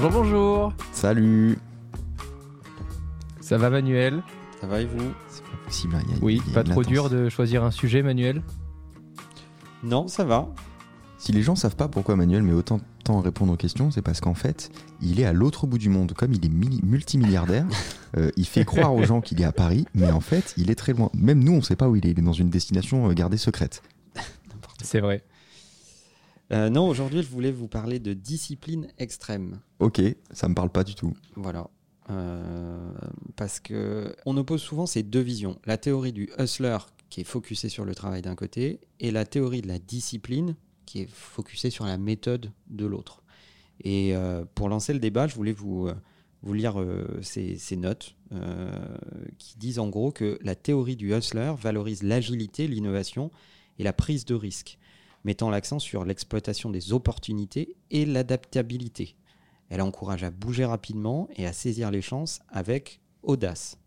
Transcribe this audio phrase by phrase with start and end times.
[0.00, 0.72] Bonjour, bonjour.
[0.92, 1.58] Salut
[3.40, 4.22] Ça va, Manuel?
[4.60, 5.10] Ça va et vous?
[5.28, 6.86] C'est pas possible, hein, il y a- Oui, il y a pas trop latence.
[6.92, 8.44] dur de choisir un sujet, Manuel?
[9.82, 10.50] Non, ça va.
[11.18, 13.90] Si les gens savent pas pourquoi Manuel met autant de temps à répondre aux questions,
[13.90, 14.70] c'est parce qu'en fait,
[15.02, 16.12] il est à l'autre bout du monde.
[16.12, 17.66] Comme il est multimilliardaire,
[18.16, 20.76] euh, il fait croire aux gens qu'il est à Paris, mais en fait, il est
[20.76, 21.10] très loin.
[21.12, 22.10] Même nous, on sait pas où il est.
[22.12, 23.82] Il est dans une destination euh, gardée secrète.
[24.80, 25.24] C'est vrai.
[26.52, 29.60] Euh, non, aujourd'hui, je voulais vous parler de discipline extrême.
[29.80, 31.12] Ok, ça me parle pas du tout.
[31.36, 31.68] Voilà.
[32.10, 32.90] Euh,
[33.36, 35.58] parce que on oppose souvent ces deux visions.
[35.66, 36.78] La théorie du hustler,
[37.10, 41.00] qui est focusée sur le travail d'un côté, et la théorie de la discipline, qui
[41.00, 43.22] est focusée sur la méthode de l'autre.
[43.84, 45.90] Et euh, pour lancer le débat, je voulais vous,
[46.42, 46.82] vous lire
[47.20, 48.16] ces, ces notes
[49.38, 53.30] qui disent en gros que la théorie du hustler valorise l'agilité, l'innovation
[53.78, 54.77] et la prise de risque,
[55.24, 59.16] mettant l'accent sur l'exploitation des opportunités et l'adaptabilité.
[59.68, 63.78] Elle encourage à bouger rapidement et à saisir les chances avec audace.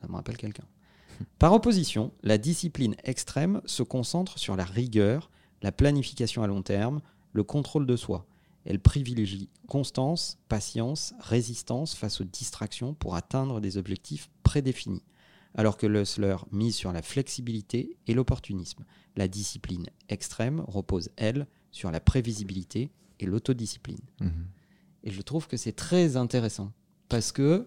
[0.00, 0.66] Ça me rappelle quelqu'un.
[1.38, 5.30] Par opposition, la discipline extrême se concentre sur la rigueur,
[5.62, 7.00] la planification à long terme,
[7.32, 8.26] le contrôle de soi.
[8.64, 15.04] Elle privilégie constance, patience, résistance face aux distractions pour atteindre des objectifs prédéfinis.
[15.56, 18.84] Alors que le hustler mise sur la flexibilité et l'opportunisme.
[19.16, 23.98] La discipline extrême repose, elle, sur la prévisibilité et l'autodiscipline.
[24.20, 24.46] Mhm.
[25.04, 26.72] Et je trouve que c'est très intéressant
[27.08, 27.66] parce que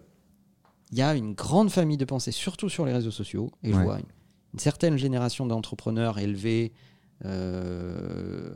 [0.91, 3.51] il y a une grande famille de pensée, surtout sur les réseaux sociaux.
[3.63, 4.05] Et je vois une,
[4.53, 6.71] une certaine génération d'entrepreneurs élevés.
[7.25, 8.53] euh,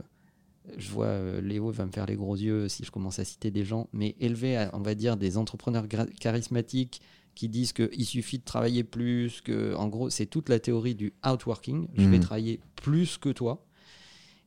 [0.78, 3.50] je vois euh, Léo va me faire les gros yeux si je commence à citer
[3.50, 5.86] des gens, mais élevés, à, on va dire, des entrepreneurs
[6.18, 7.00] charismatiques
[7.34, 11.12] qui disent qu'il suffit de travailler plus, que en gros, c'est toute la théorie du
[11.26, 11.88] outworking.
[11.94, 12.22] Je vais Mhm.
[12.22, 13.64] travailler plus que toi.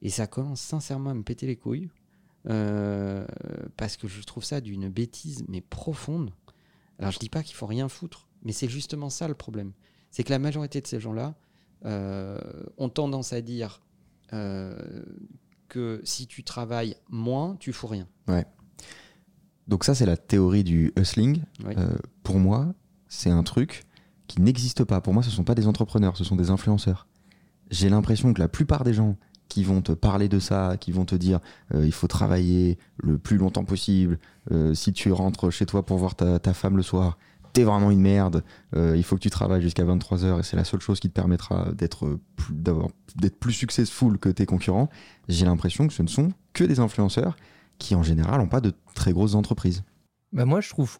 [0.01, 1.89] Et ça commence sincèrement à me péter les couilles.
[2.49, 3.25] Euh,
[3.75, 6.31] parce que je trouve ça d'une bêtise, mais profonde.
[6.97, 9.73] Alors je dis pas qu'il faut rien foutre, mais c'est justement ça le problème.
[10.11, 11.35] C'est que la majorité de ces gens-là
[11.85, 12.39] euh,
[12.77, 13.81] ont tendance à dire
[14.33, 15.03] euh,
[15.67, 18.07] que si tu travailles moins, tu fous rien.
[19.67, 21.41] Donc ça, c'est la théorie du hustling.
[21.65, 21.73] Oui.
[21.77, 21.89] Euh,
[22.23, 22.73] pour moi,
[23.07, 23.83] c'est un truc
[24.27, 25.01] qui n'existe pas.
[25.01, 27.07] Pour moi, ce sont pas des entrepreneurs, ce sont des influenceurs.
[27.69, 29.17] J'ai l'impression que la plupart des gens
[29.49, 31.39] qui vont te parler de ça, qui vont te dire
[31.73, 34.19] euh, il faut travailler le plus longtemps possible,
[34.51, 37.17] euh, si tu rentres chez toi pour voir ta, ta femme le soir,
[37.53, 38.43] t'es vraiment une merde,
[38.75, 41.71] il faut que tu travailles jusqu'à 23h et c'est la seule chose qui te permettra
[41.71, 44.89] d'être plus, d'avoir- d'être plus successful que tes concurrents.
[45.27, 47.35] J'ai l'impression que ce ne sont que des influenceurs
[47.77, 49.83] qui en général n'ont pas de très grosses entreprises.
[50.33, 50.99] Bah moi, je trouve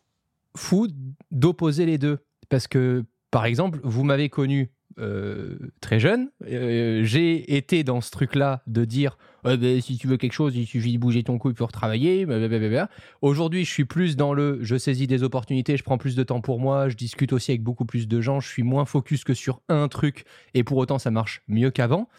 [0.56, 0.88] fou
[1.32, 2.20] d'opposer les deux.
[2.50, 6.30] Parce que, par exemple, vous m'avez connu euh, très jeune.
[6.50, 10.56] Euh, J'ai été dans ce truc-là de dire Ouais, ben, si tu veux quelque chose,
[10.56, 12.26] il suffit de bouger ton cou pour travailler.
[12.26, 12.90] blablabla.
[13.22, 16.42] Aujourd'hui, je suis plus dans le je saisis des opportunités, je prends plus de temps
[16.42, 19.34] pour moi, je discute aussi avec beaucoup plus de gens, je suis moins focus que
[19.34, 22.10] sur un truc et pour autant, ça marche mieux qu'avant.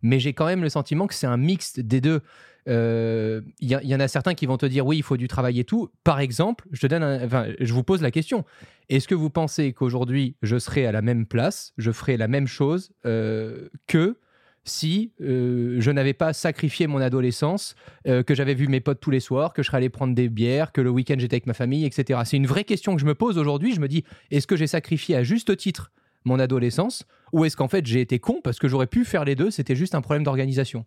[0.00, 2.22] Mais j'ai quand même le sentiment que c'est un mix des deux.
[2.68, 5.58] Euh, Il y, en a certains qui vont te dire oui, il faut du travail
[5.60, 5.90] et tout.
[6.04, 8.44] Par exemple, je te donne, enfin, je vous pose la question.
[8.88, 12.46] Est-ce que vous pensez qu'aujourd'hui je serai à la même place, je ferai la même
[12.46, 14.18] chose euh, que
[14.64, 19.18] si euh, je n'avais pas sacrifié mon adolescence, que j'avais vu mes potes tous les
[19.18, 21.84] soirs, que je serais allé prendre des bières, que le week-end j'étais avec ma famille,
[21.84, 22.20] etc.
[22.24, 23.74] C'est une vraie question que je me pose aujourd'hui.
[23.74, 25.90] Je me dis, est-ce que j'ai sacrifié à juste titre
[26.24, 29.34] mon adolescence ou est-ce qu'en fait j'ai été con parce que j'aurais pu faire les
[29.34, 30.84] deux, c'était juste un problème d'organisation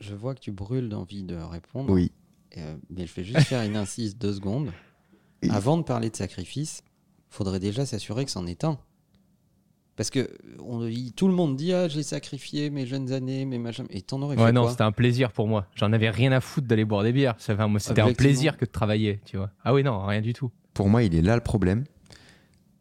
[0.00, 1.92] Je vois que tu brûles d'envie de répondre.
[1.92, 2.10] Oui.
[2.56, 4.70] Euh, mais je vais juste faire une incise deux secondes.
[5.42, 6.82] Et- Avant de parler de sacrifice,
[7.28, 8.78] faudrait déjà s'assurer que c'en est un.
[9.96, 10.30] Parce que
[10.60, 13.86] on, il- tout le monde dit Ah, j'ai sacrifié mes jeunes années, mes machins.
[13.90, 15.66] Et t'en aurais Ouais, fait non, c'était un plaisir pour moi.
[15.76, 17.34] J'en avais rien à foutre d'aller boire des bières.
[17.38, 19.50] Ça, enfin, moi, C'était un plaisir que de travailler, tu vois.
[19.62, 20.50] Ah oui, non, rien du tout.
[20.74, 21.84] Pour moi, il est là le problème.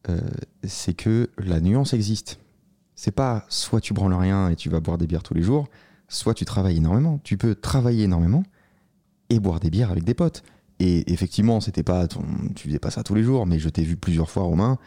[0.07, 0.19] Euh,
[0.63, 2.39] c'est que la nuance existe.
[2.95, 5.67] C'est pas soit tu branles rien et tu vas boire des bières tous les jours,
[6.09, 7.19] soit tu travailles énormément.
[7.23, 8.43] Tu peux travailler énormément
[9.29, 10.43] et boire des bières avec des potes.
[10.79, 12.23] Et effectivement, c'était pas ton-
[12.55, 14.77] tu faisais pas ça tous les jours, mais je t'ai vu plusieurs fois, Romain,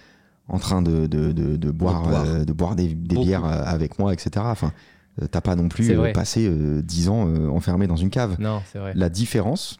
[0.48, 2.24] en train de, de, de- de boire, boire.
[2.26, 4.30] euh, de boire des, bières euh, avec moi, etc.
[4.48, 4.72] Enfin,
[5.20, 8.36] euh, t'as pas non plus passé euh, 10 ans euh, enfermé dans une cave.
[8.40, 8.92] Non, c'est vrai.
[8.96, 9.76] La différence,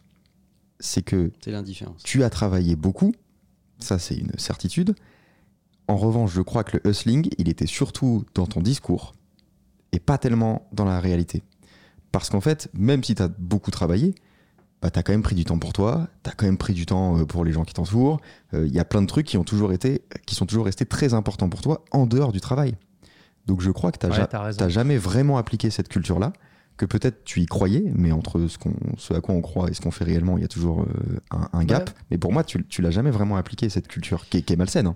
[0.79, 2.03] c'est que C'est l'indifférence.
[2.03, 3.13] tu as travaillé beaucoup,
[3.79, 4.95] ça c'est une certitude.
[5.87, 9.13] En revanche, je crois que le hustling, il était surtout dans ton discours
[9.93, 11.41] et pas tellement dans la réalité.
[12.11, 14.13] Parce qu'en fait, même si tu as beaucoup travaillé,
[14.81, 16.73] bah, tu as quand même pris du temps pour toi, tu as quand même pris
[16.73, 18.19] du temps euh, pour les gens qui t'entourent.
[18.53, 20.85] Euh, Il y a plein de trucs qui, ont toujours été, qui sont toujours restés
[20.85, 22.75] très importants pour toi en dehors du travail.
[23.47, 24.07] Donc je crois que tu
[24.59, 26.33] n'as jamais vraiment appliqué cette culture-là,
[26.75, 29.73] que peut-être tu y croyais, mais entre ce, qu'on, ce à quoi on croit et
[29.73, 31.89] ce qu'on fait réellement, il y a toujours euh, un, un gap.
[32.11, 34.57] Mais pour moi, tu, tu l'as jamais vraiment appliqué, cette culture, qui est, qui est
[34.57, 34.87] malsaine.
[34.87, 34.95] hein.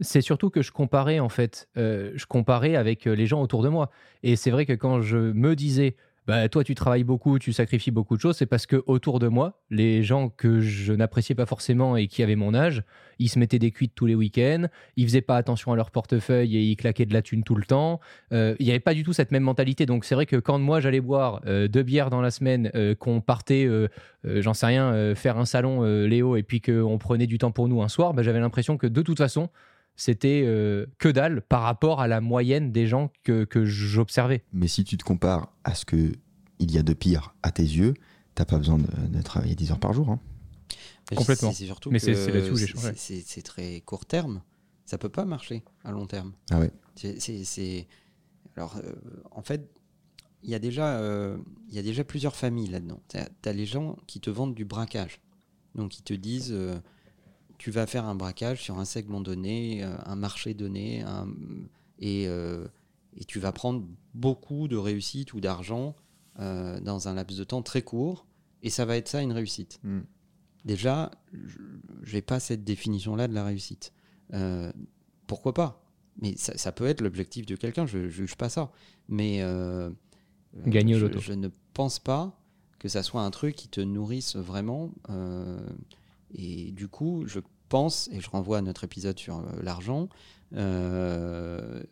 [0.00, 3.62] C'est surtout que je comparais en fait, euh, je comparais avec euh, les gens autour
[3.62, 3.90] de moi.
[4.22, 5.96] Et c'est vrai que quand je me disais,
[6.26, 9.28] bah, toi tu travailles beaucoup, tu sacrifies beaucoup de choses, c'est parce que autour de
[9.28, 12.82] moi, les gens que je n'appréciais pas forcément et qui avaient mon âge,
[13.18, 14.66] ils se mettaient des cuites tous les week-ends,
[14.96, 17.64] ils faisaient pas attention à leur portefeuille et ils claquaient de la thune tout le
[17.64, 18.00] temps.
[18.32, 19.86] Euh, Il n'y avait pas du tout cette même mentalité.
[19.86, 23.66] Donc c'est vrai que quand moi j'allais boire deux bières dans la semaine, qu'on partait,
[24.24, 27.80] j'en sais rien, faire un salon Léo et puis qu'on prenait du temps pour nous
[27.80, 29.48] un soir, bah, j'avais l'impression que de toute façon
[29.96, 34.44] c'était euh, que dalle par rapport à la moyenne des gens que, que j'observais.
[34.52, 36.12] Mais si tu te compares à ce que
[36.58, 37.94] il y a de pire à tes yeux,
[38.34, 40.08] t'as pas besoin de, de travailler 10 heures par jour.
[40.10, 40.20] hein.
[41.10, 41.52] Mais Complètement.
[41.52, 42.92] C'est surtout Mais que c'est- c'est là-dessus où j'ai c'est- changé.
[42.96, 44.42] c'est- C'est c'est très court terme.
[44.86, 46.32] Ça peut pas marcher à long terme.
[46.50, 46.70] Ah ouais.
[46.94, 47.86] C'est-
[48.56, 48.92] Alors, euh,
[49.32, 49.68] en fait,
[50.42, 51.36] il y, a déjà, euh,
[51.68, 53.00] il y a déjà plusieurs familles là-dedans.
[53.08, 55.20] Tu as, les gens qui te vendent du braquage.
[55.74, 56.76] Donc, ils te disent euh,
[57.58, 61.28] tu vas faire un braquage sur un segment donné, euh, un marché donné, un-
[61.98, 62.66] et, euh,
[63.16, 65.94] et tu vas prendre beaucoup de réussite ou d'argent
[66.38, 68.26] euh, dans un laps de temps très court,
[68.62, 69.80] et ça va être ça une réussite.
[69.84, 70.00] Mm.
[70.66, 71.10] Déjà,
[72.02, 73.92] je n'ai pas cette définition-là de la réussite.
[74.34, 74.72] Euh,
[75.26, 75.82] pourquoi pas?
[76.20, 78.70] Mais ça, ça peut être l'objectif de quelqu'un, je ne juge pas ça.
[79.08, 79.38] Mais
[80.66, 81.20] Gagner au je, loto.
[81.20, 82.38] je ne pense pas
[82.78, 84.90] que ça soit un truc qui te nourrisse vraiment.
[86.34, 90.08] Et du coup, je pense, et je renvoie à notre épisode sur euh, l'argent,
[90.54, 91.82] euh,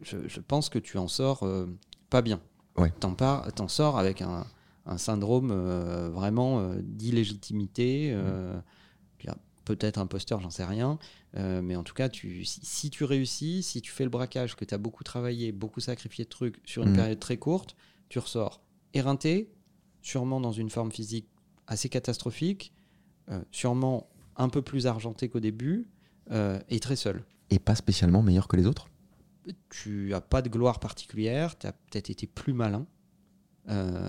[0.00, 1.66] je, je pense que tu en sors euh,
[2.08, 2.40] pas bien.
[2.76, 2.90] Ouais.
[3.00, 4.46] T'en pars- t'en sors avec un,
[4.86, 8.12] un syndrome euh, vraiment d'illégitimité.
[8.14, 8.62] ah,
[9.66, 10.98] Peut-être imposteur, j'en sais rien.
[11.34, 14.64] Mais en tout cas, tu, si, si tu réussis, si tu fais le braquage, que
[14.64, 16.96] tu as beaucoup travaillé, beaucoup sacrifié de trucs sur une Mhm.
[16.96, 17.76] période très courte,
[18.08, 18.62] tu ressors
[18.94, 19.52] éreinté,
[20.02, 21.28] sûrement dans une forme physique
[21.68, 22.72] assez catastrophique,
[23.50, 25.86] sûrement un peu plus argenté qu'au début,
[26.30, 27.22] euh, et très seul.
[27.50, 28.88] Et pas spécialement meilleur que les autres?
[29.70, 32.86] Tu n'as pas de gloire particulière, tu as peut-être été plus malin.
[33.68, 34.08] Euh,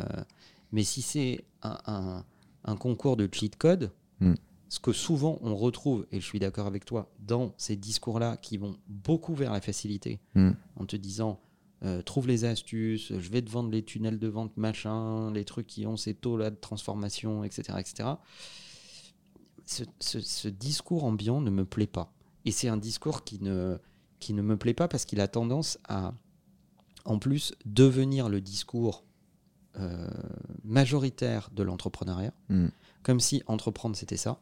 [0.71, 2.25] mais si c'est un, un-
[2.65, 4.35] un concours de cheat code, Mm.
[4.69, 8.57] ce que souvent on retrouve, et je suis d'accord avec toi, dans ces discours-là qui
[8.57, 10.51] vont beaucoup vers la facilité, Mm.
[10.77, 11.39] en te disant
[11.83, 15.65] euh, trouve les astuces, je vais te vendre les tunnels de vente, machin, les trucs
[15.65, 17.79] qui ont ces taux-là de transformation, etc.
[17.79, 18.09] etc.
[19.71, 22.11] Ce, ce- ce discours ambiant ne me plaît pas.
[22.45, 23.77] Et c'est un discours qui ne,
[24.19, 26.13] qui ne me plaît pas parce qu'il a tendance à,
[27.05, 29.05] en plus, devenir le discours
[29.79, 30.09] euh,
[30.65, 32.67] majoritaire de l'entrepreneuriat, Mm.
[33.03, 34.41] comme si entreprendre c'était ça.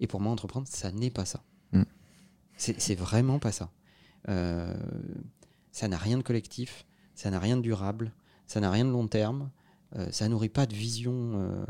[0.00, 1.42] Et pour moi, entreprendre, ça n'est pas ça.
[1.72, 1.82] Mm.
[2.58, 3.70] C'est vraiment pas ça.
[4.28, 4.74] Euh,
[5.72, 6.84] ça n'a rien de collectif,
[7.14, 8.12] ça n'a rien de durable,
[8.46, 9.50] ça n'a rien de long terme,
[9.96, 11.64] euh, ça nourrit pas de vision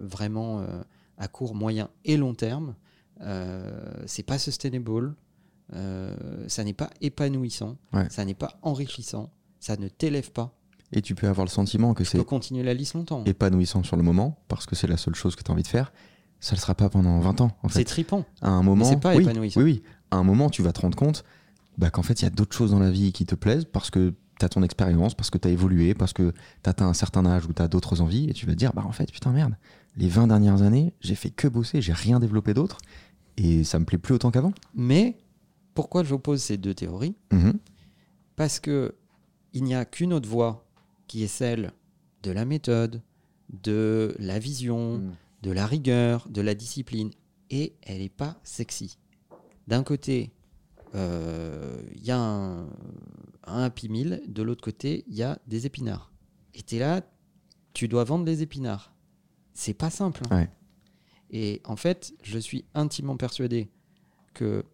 [0.00, 0.66] vraiment
[1.18, 2.74] à court, moyen et long terme.
[3.22, 3.70] Euh,
[4.06, 5.14] c'est pas sustainable,
[5.74, 6.14] euh,
[6.48, 8.08] ça n'est pas épanouissant, Ouais.
[8.10, 10.52] ça n'est pas enrichissant, ça ne t'élève pas.
[10.92, 13.24] Et tu peux avoir le sentiment que c'est continuer la liste longtemps.
[13.24, 15.68] épanouissant sur le moment, parce que c'est la seule chose que tu as envie de
[15.68, 15.92] faire.
[16.38, 18.24] Ça ne sera pas pendant 20 ans, en C'est tripant.
[18.42, 19.60] À un moment, c'est pas oui, épanouissant.
[19.60, 19.82] Oui, oui.
[20.10, 21.24] À un moment, tu vas te rendre compte
[21.78, 23.90] bah, qu'en fait, il y a d'autres choses dans la vie qui te plaisent parce
[23.90, 26.94] que tu as ton expérience, parce que tu as évolué, parce que tu atteint un
[26.94, 29.10] certain âge où tu as d'autres envies et tu vas te dire, bah en fait,
[29.10, 29.56] putain, merde,
[29.96, 32.78] les 20 dernières années, j'ai fait que bosser, j'ai rien développé d'autre
[33.36, 34.52] et ça me plaît plus autant qu'avant.
[34.74, 35.16] Mais
[35.74, 37.14] pourquoi j'oppose ces deux théories?
[37.32, 37.54] Mhm.
[38.36, 38.94] Parce que
[39.52, 40.66] il n'y a qu'une autre voie
[41.06, 41.72] qui est celle
[42.22, 43.00] de la méthode,
[43.62, 45.12] de la vision, Mm.
[45.42, 47.10] de la rigueur, de la discipline.
[47.50, 48.98] Et elle n'est pas sexy.
[49.68, 50.32] D'un côté,
[50.96, 52.66] il y a un,
[53.44, 56.10] un Happy Meal, de l'autre côté, il y a des épinards.
[56.54, 57.02] Et tu es là,
[57.74, 58.92] tu dois vendre des épinards.
[59.52, 60.22] C'est pas simple.
[60.30, 60.36] hein.
[60.36, 60.50] Ouais.
[61.30, 63.68] Et en fait, je suis intimement persuadé
[64.34, 64.64] que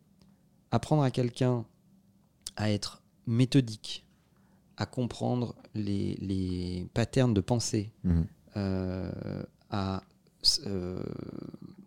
[0.71, 1.65] apprendre à quelqu'un
[2.57, 4.07] à être méthodique,
[4.77, 8.27] à comprendre les, les patterns de pensée, Mhm.
[8.57, 10.03] euh, à
[10.67, 11.03] euh,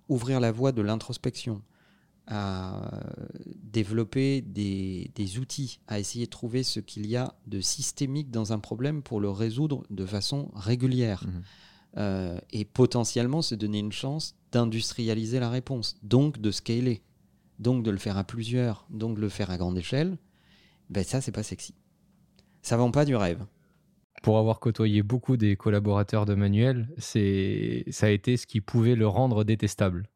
[0.10, 1.62] ouvrir la voie de l'introspection,
[2.28, 2.90] à
[3.64, 8.54] développer des, des outils, à essayer de trouver ce qu'il y a de systémique dans
[8.54, 11.24] un problème pour le résoudre de façon régulière.
[11.28, 11.44] Mhm.
[11.98, 17.02] Euh, et potentiellement se donner une chance d'industrialiser la réponse, donc de scaler,
[17.60, 20.18] donc de le faire à plusieurs, donc de le faire à grande échelle,
[20.90, 21.74] ben ça, c'est pas sexy.
[22.62, 23.46] Ça vend pas du rêve.
[24.24, 28.96] Pour avoir côtoyé beaucoup des collaborateurs de Manuel, c'est ça a été ce qui pouvait
[28.96, 30.10] le rendre détestable.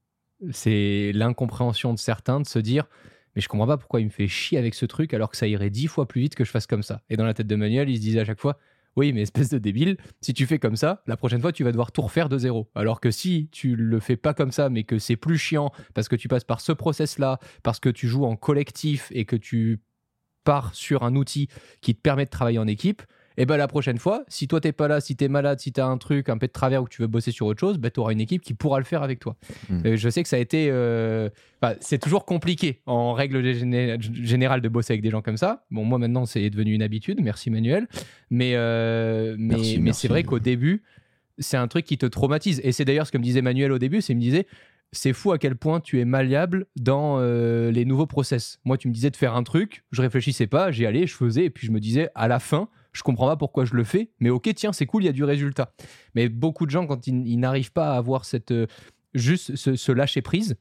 [0.52, 2.88] C'est l'incompréhension de certains de se dire
[3.36, 5.48] mais je comprends pas pourquoi il me fait chier avec ce truc alors que ça
[5.48, 7.02] irait dix fois plus vite que je fasse comme ça.
[7.10, 8.58] Et dans la tête de Manuel, il se disait à chaque fois
[8.96, 11.72] oui, mais espèce de débile, si tu fais comme ça, la prochaine fois, tu vas
[11.72, 12.70] devoir tout refaire de zéro.
[12.76, 16.10] Alors que si tu le fais pas comme ça, mais que c'est plus chiant parce
[16.10, 19.80] que tu passes par ce process-là, parce que tu joues en collectif et que tu
[20.44, 21.48] pars sur un outil
[21.82, 23.04] qui te permet de travailler en équipe,
[23.38, 25.86] et ben la prochaine fois, si toi t'es pas là, si t'es malade, si t'as
[25.86, 27.90] un truc, un peu de travers ou que tu veux bosser sur autre chose, ben
[27.90, 29.36] tu auras une équipe qui pourra le faire avec toi.
[29.70, 29.82] Mm.
[29.86, 31.30] Euh, je sais que ça a été, euh,
[31.62, 35.64] enfin, c'est toujours compliqué en règle géné- générale de bosser avec des gens comme ça.
[35.72, 37.88] Bon, moi maintenant c'est devenu une habitude, merci Manuel,
[38.30, 40.02] mais euh, mais, Merci, mais merci.
[40.02, 40.84] c'est vrai qu'au début
[41.38, 43.80] c'est un truc qui te traumatise et c'est d'ailleurs ce que me disait Manuel au
[43.80, 44.46] début, c'est il me disait
[44.92, 48.60] c'est fou à quel point tu es malléable dans euh, les nouveaux process.
[48.66, 51.46] Moi, tu me disais de faire un truc, je réfléchissais pas, j'y allais, je faisais,
[51.46, 54.12] et puis je me disais, à la fin, je comprends pas pourquoi je le fais,
[54.20, 55.74] mais ok, tiens, c'est cool, il y a du résultat.
[56.16, 58.68] Mais beaucoup de gens, quand ils, n'arrivent pas à avoir cette, euh,
[59.14, 60.56] juste ce, lâcher prise,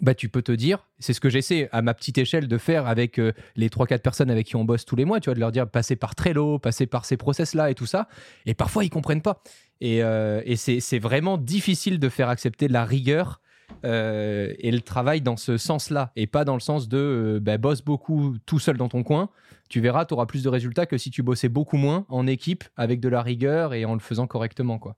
[0.00, 2.86] bah, tu peux te dire, c'est ce que j'essaie à ma petite échelle de faire
[2.86, 5.40] avec euh, les 3-4 personnes avec qui on bosse tous les mois, tu vois, de
[5.40, 8.08] leur dire passer par Trello, passer par ces process-là et tout ça.
[8.46, 9.42] Et parfois, ils comprennent pas.
[9.82, 13.42] Et, euh, c'est vraiment difficile de faire accepter la rigueur
[13.84, 17.58] euh, et le travail dans ce sens-là, et pas dans le sens de euh, bah,
[17.58, 19.30] bosse beaucoup tout seul dans ton coin.
[19.68, 22.64] Tu verras, tu auras plus de résultats que si tu bossais beaucoup moins en équipe
[22.76, 24.78] avec de la rigueur et en le faisant correctement.
[24.78, 24.96] quoi.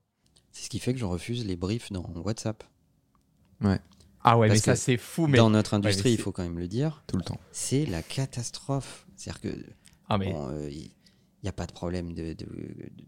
[0.51, 2.63] C'est ce qui fait que je refuse les briefs dans WhatsApp.
[4.27, 5.27] Ah ouais, Parce mais ça c'est fou.
[5.27, 5.37] Mais...
[5.37, 7.39] Dans notre industrie, il faut quand même le dire, Tout le temps.
[7.51, 9.05] c'est la catastrophe.
[9.15, 9.65] C'est-à-dire que
[10.09, 10.31] Ah, mais...
[10.31, 10.89] Bon, euh, il
[11.43, 12.45] n'y a pas de problème de, de,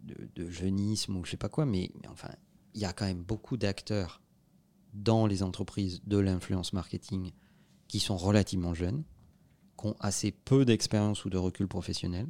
[0.03, 2.29] de- de jeunisme ou je sais pas quoi, mais, mais enfin,
[2.75, 4.21] il y a quand même beaucoup d'acteurs
[4.93, 7.31] dans les entreprises de l'influence marketing
[7.87, 9.03] qui sont relativement jeunes,
[9.79, 12.27] qui ont assez peu d'expérience ou de recul professionnel,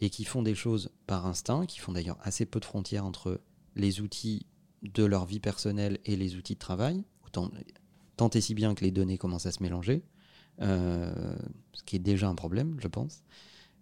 [0.00, 3.40] et qui font des choses par instinct, qui font d'ailleurs assez peu de frontières entre
[3.76, 4.46] les outils
[4.82, 7.50] de leur vie personnelle et les outils de travail, tant
[8.30, 10.02] et si bien que les données commencent à se mélanger,
[10.60, 11.36] euh,
[11.72, 13.22] ce qui est déjà un problème, je pense.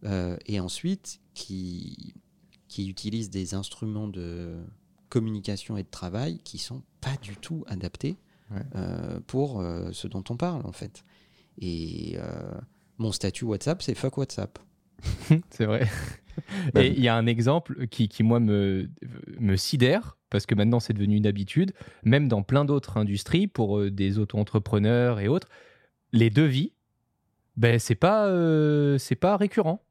[0.04, 2.14] Euh, et ensuite qui,
[2.68, 4.56] qui utilisent des instruments de
[5.08, 8.16] communication et de travail qui sont pas du tout adaptés
[8.50, 8.62] Ouais.
[8.76, 11.04] euh, pour euh, ce dont on parle en fait.
[11.60, 12.50] Et euh,
[12.96, 14.58] mon statut WhatsApp, c'est fuck WhatsApp.
[15.50, 15.86] C'est vrai.
[16.72, 18.88] Bah, Et il y a un exemple qui, qui, moi, me,
[19.40, 21.72] me sidère, parce que maintenant, c'est devenu une habitude,
[22.04, 25.48] même dans plein d'autres industries, pour des auto-entrepreneurs et autres,
[26.12, 26.72] les devis,
[27.56, 29.82] ben, c'est pas, euh, c'est pas récurrent.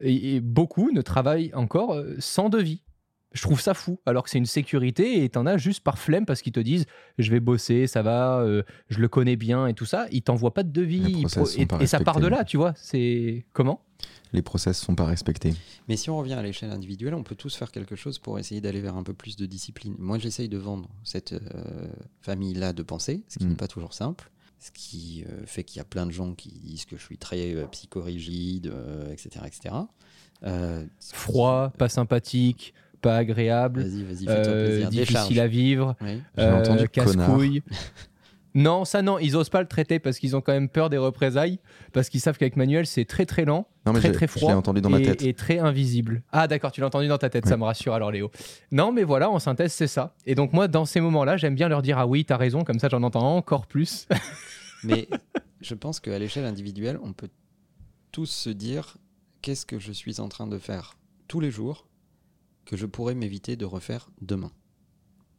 [0.00, 2.82] Et, et beaucoup ne travaillent encore sans devis.
[3.32, 6.26] Je trouve ça fou, alors que c'est une sécurité et t'en as juste par flemme
[6.26, 6.86] parce qu'ils te disent
[7.18, 10.06] je vais bosser, ça va, euh, je le connais bien et tout ça.
[10.10, 11.22] Ils t'envoient pas de devis.
[11.56, 12.74] Et, pas et ça part de là, tu vois.
[12.76, 13.82] C'est comment?
[14.32, 15.54] Les process sont pas respectés.
[15.88, 18.60] Mais si on revient à l'échelle individuelle, on peut tous faire quelque chose pour essayer
[18.60, 19.94] d'aller vers un peu plus de discipline.
[19.98, 21.88] Moi, j'essaye de vendre cette euh,
[22.22, 23.50] famille-là de pensée, ce qui Mm.
[23.50, 24.30] n'est pas toujours simple.
[24.58, 27.16] Ce qui euh, fait qu'il y a plein de gens qui disent que je suis
[27.18, 29.44] très euh, psychorigide, euh, etc.
[29.46, 29.74] etc.
[30.44, 33.82] Euh, Froid, pas sympathique, pas agréable.
[33.82, 34.90] Vas-y, vas-y, fais-toi Euh, plaisir.
[34.90, 36.20] difficile à vivre, Oui.
[36.36, 37.62] J'ai entendu casse-couille.
[38.54, 40.98] non, ça non, ils osent pas le traiter parce qu'ils ont quand même peur des
[40.98, 41.60] représailles,
[41.92, 44.56] parce qu'ils savent qu'avec Manuel c'est très très lent, Non, mais très très froid l'ai
[44.56, 45.22] entendu dans ma et, tête.
[45.22, 46.22] et très invisible.
[46.32, 48.30] Ah d'accord, tu l'as entendu dans ta tête, ça me rassure alors Léo.
[48.72, 50.14] Non mais voilà, en synthèse c'est ça.
[50.26, 52.78] Et donc moi dans ces moments-là, j'aime bien leur dire ah oui, t'as raison, comme
[52.80, 54.08] ça j'en entends encore plus.
[54.84, 55.08] Mais
[55.60, 57.28] je pense qu'à l'échelle individuelle, on peut
[58.12, 58.96] tous se dire
[59.42, 60.96] qu'est-ce que je suis en train de faire
[61.28, 61.86] tous les jours
[62.70, 64.52] que je pourrais m'éviter de refaire demain.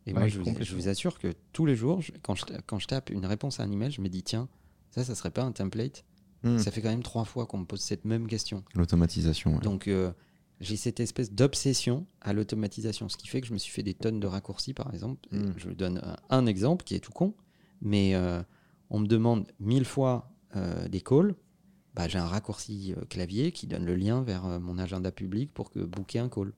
[0.05, 0.65] Et moi, je vous, complètement.
[0.65, 3.59] je vous assure que tous les jours, je- quand, je, quand je tape une réponse
[3.59, 4.49] à un email, je me dis tiens,
[4.89, 6.03] ça, ça serait pas un template
[6.43, 6.57] Hmm.
[6.57, 8.63] Ça fait quand même trois fois qu'on me pose cette même question.
[8.73, 9.53] L'automatisation.
[9.53, 9.59] ouais.
[9.61, 10.11] Donc, euh,
[10.59, 13.93] j'ai cette espèce d'obsession à l'automatisation, ce qui fait que je me suis fait des
[13.93, 15.19] tonnes de raccourcis, par exemple.
[15.31, 15.53] Et Mm.
[15.57, 17.35] Je vous donne un, exemple qui est tout con,
[17.81, 18.41] mais euh,
[18.89, 21.35] on me demande mille fois euh, des calls.
[21.93, 25.79] bah, j'ai un raccourci clavier qui donne le lien vers mon agenda public pour que
[25.79, 26.53] booker un call.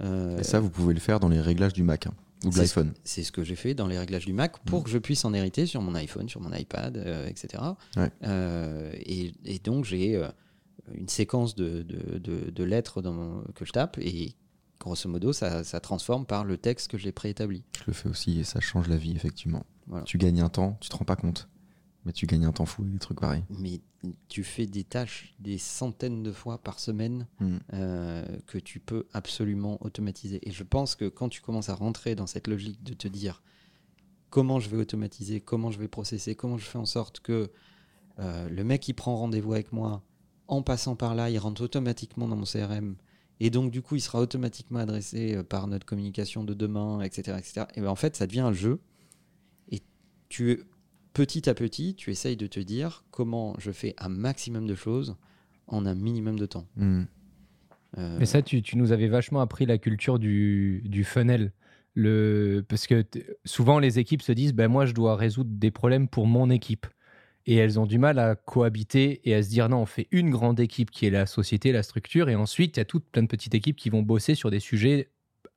[0.00, 2.58] Euh, Et ça, vous pouvez le faire dans les réglages du Mac hein, ou de
[2.58, 2.92] l'iPhone.
[3.04, 5.32] C'est ce que j'ai fait dans les réglages du Mac pour que je puisse en
[5.34, 7.62] hériter sur mon iPhone, sur mon iPad, euh, etc.
[7.96, 8.10] Ouais.
[8.24, 10.20] Euh, et, et donc j'ai
[10.94, 14.34] une séquence de, de- de- de lettres dans mon- que je tape et
[14.80, 17.62] grosso modo ça, ça transforme par le texte que j'ai préétabli.
[17.78, 19.64] Je le fais aussi et ça change la vie, effectivement.
[19.86, 20.04] Voilà.
[20.04, 21.48] Tu gagnes un temps, tu te rends pas compte.
[22.04, 23.44] Mais tu gagnes un temps fou et des trucs pareils.
[23.48, 23.80] Mais
[24.28, 27.56] tu fais des tâches des centaines de fois par semaine Mm.
[27.72, 30.46] euh, que tu peux absolument automatiser.
[30.46, 33.42] Et je pense que quand tu commences à rentrer dans cette logique de te dire
[34.30, 37.50] comment je vais automatiser, comment je vais processer, comment je fais en sorte que
[38.18, 40.02] euh, le mec qui prend rendez-vous avec moi,
[40.46, 42.96] en passant par là, il rentre automatiquement dans mon CRM.
[43.40, 47.36] Et donc, du coup, il sera automatiquement adressé euh, par notre communication de demain, etc.
[47.38, 47.66] etc.
[47.74, 48.80] Et ben, en fait, ça devient un jeu.
[49.70, 49.82] Et
[50.28, 50.62] tu,
[51.14, 55.16] petit à petit, tu essayes de te dire comment je fais un maximum de choses
[55.66, 56.66] en un minimum de temps.
[56.76, 57.04] Mm.
[57.96, 61.52] Euh, Mais ça, tu, tu nous avais vachement appris la culture du, du funnel.
[61.94, 63.04] Le, parce que
[63.44, 66.86] souvent, les équipes se disent ben, Moi, je dois résoudre des problèmes pour mon équipe.
[67.46, 70.30] Et elles ont du mal à cohabiter et à se dire Non, on fait une
[70.30, 72.28] grande équipe qui est la société, la structure.
[72.28, 74.60] Et ensuite, il y a toutes plein de petites équipes qui vont bosser sur des
[74.60, 75.10] sujets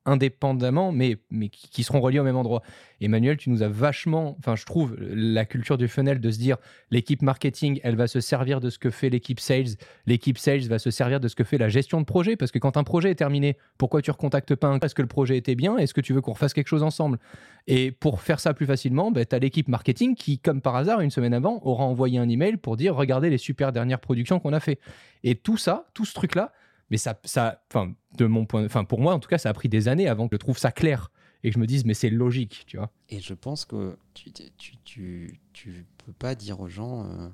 [0.07, 2.63] indépendamment, mais, mais qui seront reliés au même endroit.
[2.99, 6.57] Emmanuel, tu nous as vachement, enfin, je trouve, la culture du funnel de se dire
[6.89, 10.79] l'équipe marketing, elle va se servir de ce que fait l'équipe sales l'équipe sales va
[10.79, 13.11] se servir de ce que fait la gestion de projet parce que quand un projet
[13.11, 15.77] est terminé, pourquoi tu recontactes pas un Est-ce que le projet était bien?
[15.77, 17.19] Est-ce que tu veux qu'on refasse quelque chose ensemble?
[17.67, 21.11] Et pour faire ça plus facilement, tu as l'équipe marketing qui, comme par hasard, une
[21.11, 24.59] semaine avant, aura envoyé un email pour dire regardez les super dernières productions qu'on a
[24.59, 24.79] fait.
[25.23, 26.53] Et tout ça, tout ce truc-là,
[26.89, 29.53] mais ça, ça, enfin, de mon point, enfin, pour moi en tout cas, ça a
[29.53, 31.12] pris des années avant que je trouve ça clair
[31.43, 32.91] et que je me dise mais c'est logique, tu vois.
[33.09, 37.29] Et je pense que tu, tu, tu, tu peux pas dire aux gens euh,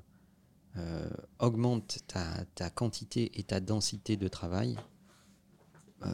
[0.76, 4.76] euh, augmente ta, ta quantité et ta densité de travail
[6.04, 6.12] euh,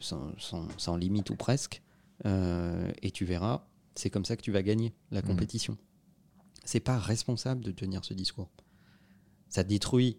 [0.00, 1.82] sans, sans- sans limite ou presque,
[2.24, 3.64] et tu verras,
[3.96, 5.76] c'est comme ça que tu vas gagner la compétition.
[6.64, 8.48] C'est pas responsable de tenir ce discours.
[9.48, 10.18] Ça détruit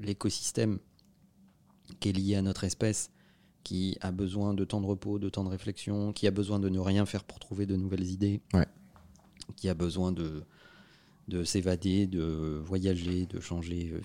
[0.00, 0.78] l'écosystème
[2.00, 3.10] qui est lié à notre espèce
[3.64, 6.68] qui a besoin de temps de repos, de temps de réflexion, qui a besoin de
[6.68, 8.66] ne rien faire pour trouver de nouvelles idées, Ouais.
[9.56, 10.44] qui a besoin de,
[11.26, 14.00] de s'évader, de voyager, de changer euh,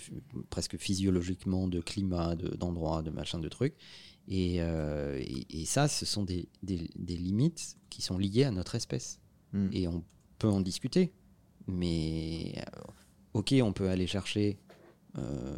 [0.49, 3.75] presque physiologiquement de climat, de- d'endroit, de, machin, de trucs.
[4.27, 8.51] Et, euh, et, et ça, ce sont des, des- des limites qui sont liées à
[8.51, 9.19] notre espèce.
[9.53, 9.67] Mm.
[9.73, 10.03] Et on
[10.39, 11.11] peut en discuter.
[11.67, 12.81] Mais euh,
[13.33, 14.57] ok, on peut aller chercher
[15.19, 15.55] euh,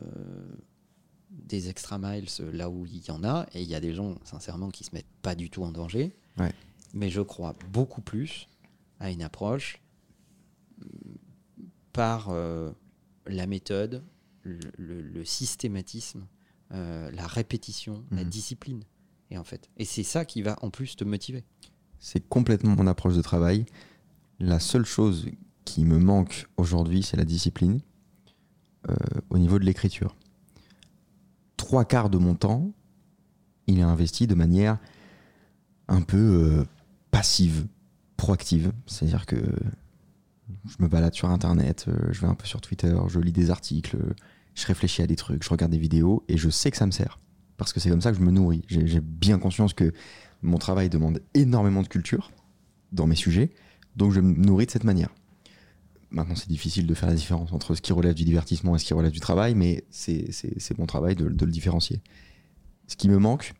[1.34, 3.46] des extra miles là où il y en a.
[3.54, 6.12] Et il y a des gens, sincèrement, qui se mettent pas du tout en danger.
[6.38, 6.54] Ouais.
[6.94, 8.48] Mais je crois beaucoup plus
[9.00, 9.82] à une approche
[10.80, 10.86] mm,
[11.92, 12.72] par euh,
[13.28, 14.04] la méthode,
[14.44, 16.26] le, le- le systématisme,
[16.72, 18.30] euh, la répétition, la Mhm.
[18.30, 18.84] discipline.
[19.32, 21.44] Et en fait, et c'est ça qui va en plus te motiver.
[22.00, 23.66] C'est complètement mon approche de travail.
[24.40, 25.28] La seule chose
[25.66, 27.80] qui me manque aujourd'hui, c'est la discipline
[28.90, 28.96] euh,
[29.30, 30.16] au niveau de l'écriture.
[31.64, 32.74] Trois quarts de mon temps,
[33.68, 34.80] il est investi de manière
[35.88, 36.66] un peu euh,
[37.10, 37.68] passive,
[38.18, 38.74] proactive.
[38.86, 39.38] C'est-à-dire que
[40.66, 43.50] je me balade sur Internet, euh, je vais un peu sur Twitter, je lis des
[43.50, 43.96] articles,
[44.56, 46.92] je réfléchis à des trucs, je regarde des vidéos et je sais que ça me
[46.92, 47.22] sert.
[47.56, 48.64] Parce que c'est comme ça que je me nourris.
[48.68, 49.94] J'ai bien conscience que
[50.42, 52.34] mon travail demande énormément de culture
[52.92, 53.54] dans mes sujets,
[53.96, 55.16] donc je me nourris de cette manière.
[56.14, 58.86] Maintenant, c'est difficile de faire la différence entre ce qui relève du divertissement et ce
[58.86, 62.02] qui relève du travail, mais c'est mon travail de, de le différencier.
[62.88, 63.54] Ce qui me manque,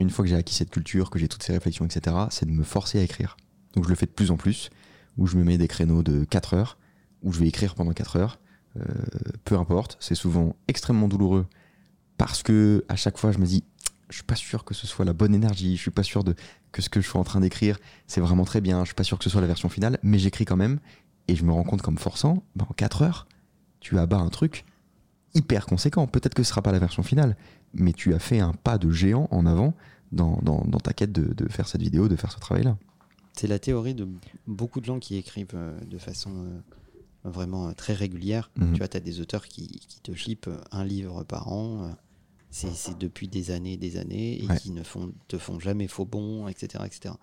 [0.00, 2.50] une fois que j'ai acquis cette culture, que j'ai toutes ces réflexions, etc., c'est de
[2.50, 3.36] me forcer à écrire.
[3.74, 4.70] Donc je le fais de plus en plus,
[5.18, 6.78] où je me mets des créneaux de 4 heures,
[7.22, 8.40] où je vais écrire pendant 4 heures,
[8.76, 8.82] euh,
[9.44, 9.96] peu importe.
[10.00, 11.46] C'est souvent extrêmement douloureux,
[12.16, 13.62] parce que à chaque fois, je me dis,
[14.08, 16.34] je suis pas sûr que ce soit la bonne énergie, je suis pas sûr de,
[16.72, 19.04] que ce que je suis en train d'écrire, c'est vraiment très bien, je suis pas
[19.04, 20.80] sûr que ce soit la version finale, mais j'écris quand même,
[21.30, 23.26] et je me rends compte comme forçant, ben, en 4 heures,
[23.80, 24.64] tu abats un truc
[25.34, 26.06] hyper conséquent.
[26.06, 27.36] Peut-être que ce sera pas la version finale,
[27.74, 29.74] mais tu as fait un pas de géant en avant
[30.12, 32.76] dans, dans- dans ta quête de, de faire cette vidéo, de faire ce travail-là.
[33.32, 34.08] C'est la théorie de
[34.46, 36.60] beaucoup de gens qui écrivent euh, de façon euh,
[37.30, 38.50] vraiment euh, très régulière.
[38.56, 38.72] Mhm.
[38.72, 41.94] Tu vois, tu as des auteurs qui, qui te shippent euh, un livre par an.
[42.50, 44.56] c'est depuis des années et des années et Ouais.
[44.58, 47.14] qui ne font, te font jamais faux bons, etc., etc.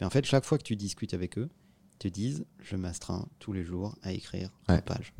[0.00, 1.50] Mais en fait, chaque fois que tu discutes avec eux,
[2.00, 4.74] te disent Je m'astreins tous les jours à écrire Ouais.
[4.76, 5.12] une page.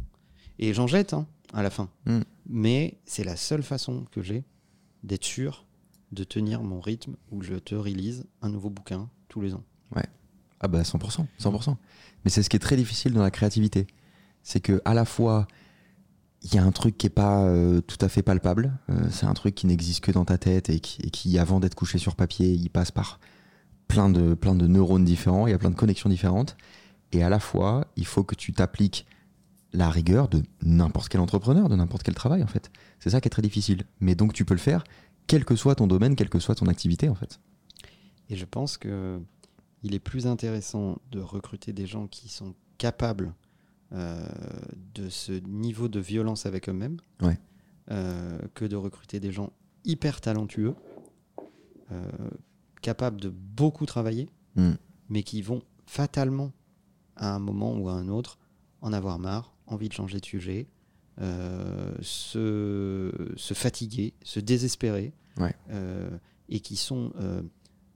[0.59, 1.89] Et j'en jette hein, à la fin.
[2.07, 2.25] Mhm.
[2.49, 4.43] Mais c'est la seule façon que j'ai
[5.05, 5.65] d'être sûr
[6.11, 9.63] de tenir mon rythme où je te release un nouveau bouquin tous les ans.
[10.63, 11.77] Ah bah 100%, 100%.
[12.23, 13.87] Mais c'est ce qui est très difficile dans la créativité.
[14.43, 15.49] C'est que à la fois,
[16.43, 18.77] il y a un truc qui est pas euh, tout à fait palpable.
[18.91, 21.61] Euh, c'est un truc qui n'existe que dans ta tête et qui, et qui, avant
[21.61, 23.21] d'être couché sur papier, il passe par
[23.91, 26.57] plein de, plein de neurones différents, il y a plein de connexions différentes.
[27.13, 29.05] Et à la fois, il faut que tu t'appliques
[29.73, 32.71] la rigueur de n'importe quel entrepreneur, de n'importe quel travail en fait.
[32.99, 33.85] C'est ça qui est très difficile.
[34.01, 34.85] Mais donc tu peux le faire,
[35.27, 37.41] quel que soit ton domaine, quelle que soit ton activité en fait.
[38.29, 39.21] Et je pense que
[39.83, 43.33] il est plus intéressant de recruter des gens qui sont capables
[43.93, 44.25] euh,
[44.95, 47.39] de ce niveau de violence avec eux-mêmes Ouais.
[47.91, 49.51] euh, que de recruter des gens
[49.85, 50.75] hyper talentueux,
[51.93, 52.03] euh,
[52.83, 54.73] capables de beaucoup travailler, Mm.
[55.09, 56.53] mais qui vont fatalement,
[57.17, 58.39] à un moment ou à un autre,
[58.81, 60.67] en avoir marre, envie de changer de sujet,
[61.21, 65.55] euh, se, se fatiguer, se désespérer, Ouais.
[65.71, 66.11] euh,
[66.49, 67.43] et qui sont euh,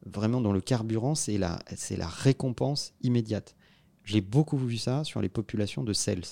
[0.06, 3.56] vraiment dans le carburant, c'est la, c'est la récompense immédiate.
[4.04, 6.22] J'ai beaucoup vu ça sur les populations de sales.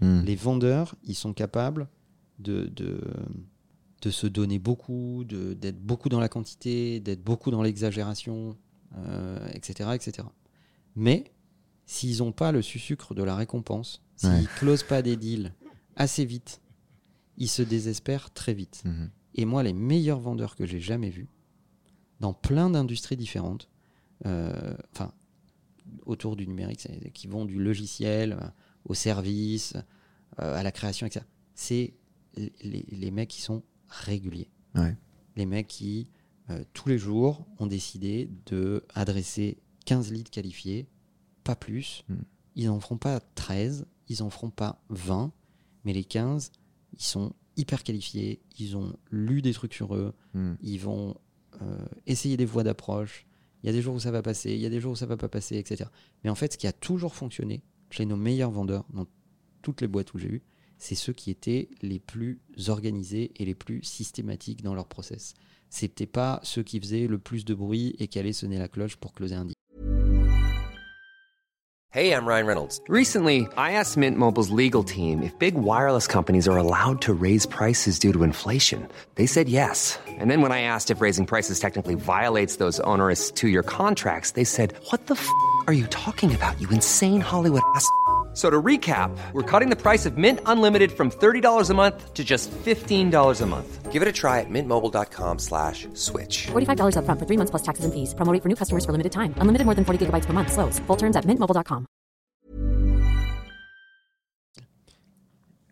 [0.00, 0.22] Mm.
[0.22, 1.88] Les vendeurs, ils sont capables
[2.38, 3.00] de, de,
[4.02, 8.56] de se donner beaucoup, d'être beaucoup dans la quantité, d'être beaucoup dans l'exagération,
[8.96, 10.26] euh, etc., etc.
[10.96, 11.32] Mais
[11.86, 14.44] s'ils n'ont pas le sucre de la récompense, s'ils Ouais.
[14.58, 15.54] closent pas des deals
[15.96, 16.60] assez vite,
[17.38, 18.82] ils se désespèrent très vite.
[18.84, 19.10] Mhm.
[19.36, 21.28] Et moi, les meilleurs vendeurs que j'ai jamais vus,
[22.20, 23.68] dans plein d'industries différentes,
[24.26, 25.12] euh, enfin,
[26.06, 28.46] autour du numérique, qui vont du logiciel euh,
[28.84, 29.74] au service,
[30.38, 31.24] à la création, etc.
[31.54, 31.94] C'est
[32.36, 33.62] les mecs qui sont
[33.92, 34.50] réguliers.
[34.74, 34.96] Ouais.
[35.36, 36.08] Les mecs qui,
[36.50, 40.86] euh, tous les jours, ont décidé de adresser 15 leads qualifiés,
[41.44, 42.04] pas plus.
[42.08, 42.14] Mm.
[42.56, 45.32] Ils n'en feront pas 13, ils n'en feront pas 20,
[45.84, 46.52] mais les 15,
[46.92, 50.54] ils sont hyper qualifiés, ils ont lu des trucs sur eux, Mm.
[50.62, 51.16] ils vont
[51.60, 53.26] euh, essayer des voies d'approche.
[53.62, 54.96] Il y a des jours où ça va passer, il y a des jours où
[54.96, 55.88] ça va pas passer, etc.
[56.24, 59.06] Mais en fait, ce qui a toujours fonctionné chez nos meilleurs vendeurs, dans
[59.60, 60.42] toutes les boîtes où j'ai eu,
[60.82, 65.34] c'est ceux qui étaient les plus organisés et les plus systématiques dans leur process.
[65.70, 68.96] C'était pas ceux qui faisaient le plus de bruit et qui allaient sonner la cloche
[68.96, 69.54] pour closer un deal.
[71.94, 72.80] Hey, I'm Ryan Reynolds.
[72.88, 77.44] Recently, I asked Mint Mobile's legal team if big wireless companies are allowed to raise
[77.46, 78.88] prices due to inflation.
[79.16, 79.98] They said yes.
[80.08, 84.32] And then when I asked if raising prices technically violates those onerous two year contracts,
[84.32, 85.28] they said, What the f
[85.66, 87.86] are you talking about, you insane Hollywood ass?
[88.34, 92.24] So to recap, we're cutting the price of Mint Unlimited from $30 a month to
[92.24, 93.92] just $15 a month.
[93.92, 96.46] Give it a try at mintmobile.com slash switch.
[96.52, 98.14] $45 upfront for three months plus taxes and fees.
[98.14, 99.34] Promo rate for new customers for limited time.
[99.36, 100.50] Unlimited more than 40 gigabytes per month.
[100.50, 100.80] Slows.
[100.86, 101.84] Full terms at mintmobile.com.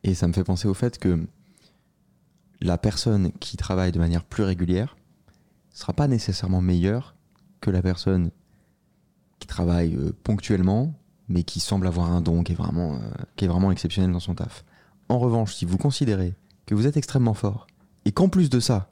[0.03, 1.27] Et ça me fait penser au fait que
[2.61, 4.97] la personne qui travaille de manière plus régulière
[5.73, 7.15] sera pas nécessairement meilleure
[7.61, 8.31] que la personne
[9.39, 10.95] qui travaille euh, ponctuellement,
[11.31, 12.99] mais qui semble avoir un don qui est vraiment, euh,
[13.37, 14.65] qui est vraiment exceptionnel dans son taf.
[15.09, 16.35] En revanche, si vous considérez
[16.67, 17.69] que vous êtes extrêmement fort
[18.05, 18.91] et qu'en plus de ça,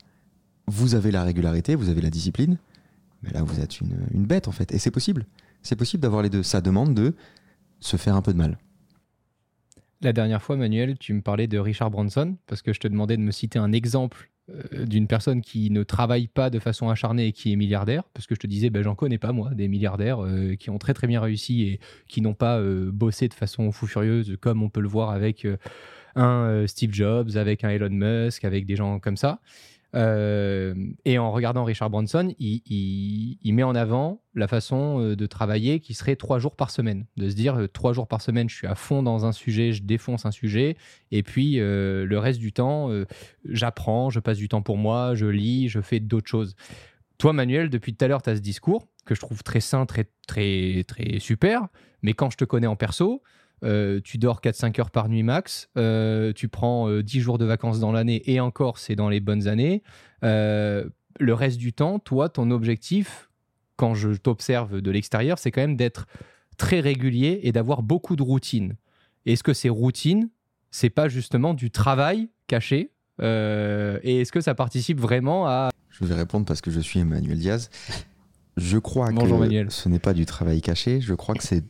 [0.66, 2.56] vous avez la régularité, vous avez la discipline,
[3.22, 4.72] mais là vous êtes une, une bête en fait.
[4.72, 5.26] Et c'est possible.
[5.62, 6.44] C'est possible d'avoir les deux.
[6.44, 7.14] Ça demande de
[7.80, 8.56] se faire un peu de mal.
[10.00, 13.16] La dernière fois, Manuel, tu me parlais de Richard Branson parce que je te demandais
[13.16, 14.30] de me citer un exemple
[14.72, 18.04] d'une personne qui ne travaille pas de façon acharnée et qui est milliardaire.
[18.14, 20.78] Parce que je te disais, ben, j'en connais pas, moi, des milliardaires euh, qui ont
[20.78, 24.62] très très bien réussi et qui n'ont pas euh, bossé de façon fou furieuse comme
[24.62, 25.56] on peut le voir avec euh,
[26.14, 29.40] un euh, Steve Jobs, avec un Elon Musk, avec des gens comme ça.
[29.94, 30.74] Euh,
[31.04, 35.94] et en regardant Richard Branson, il, met en avant la façon euh, de travailler qui
[35.94, 37.06] serait trois jours par semaine.
[37.16, 39.72] De se dire, euh, trois jours par semaine, je suis à fond dans un sujet,
[39.72, 40.76] je défonce un sujet,
[41.10, 42.90] et puis le reste du temps,
[43.44, 46.54] j'apprends, je passe du temps pour moi, je lis, je fais d'autres choses.
[47.18, 49.86] Toi, Manuel, depuis tout à l'heure, tu as ce discours que je trouve très sain,
[49.86, 51.66] très, très, très super,
[52.02, 53.22] mais quand je te connais en perso,
[53.64, 57.44] euh, tu dors 4-5 heures par nuit max, euh, tu prends euh, 10 jours de
[57.44, 59.82] vacances dans l'année et encore c'est dans les bonnes années.
[60.24, 60.84] Euh,
[61.20, 63.28] le reste du temps, toi, ton objectif,
[63.76, 66.06] quand je t'observe de l'extérieur, c'est quand même d'être
[66.56, 68.74] très régulier et d'avoir beaucoup de routines.
[69.26, 70.28] Est-ce que ces routines,
[70.70, 72.90] c'est pas justement du travail caché
[73.20, 75.70] Euh, Et est-ce que ça participe vraiment à...
[75.90, 77.68] Je vais répondre parce que je suis Emmanuel Diaz.
[78.56, 79.70] Je crois Bonjour, que Manuel.
[79.70, 81.64] ce n'est pas du travail caché, je crois que c'est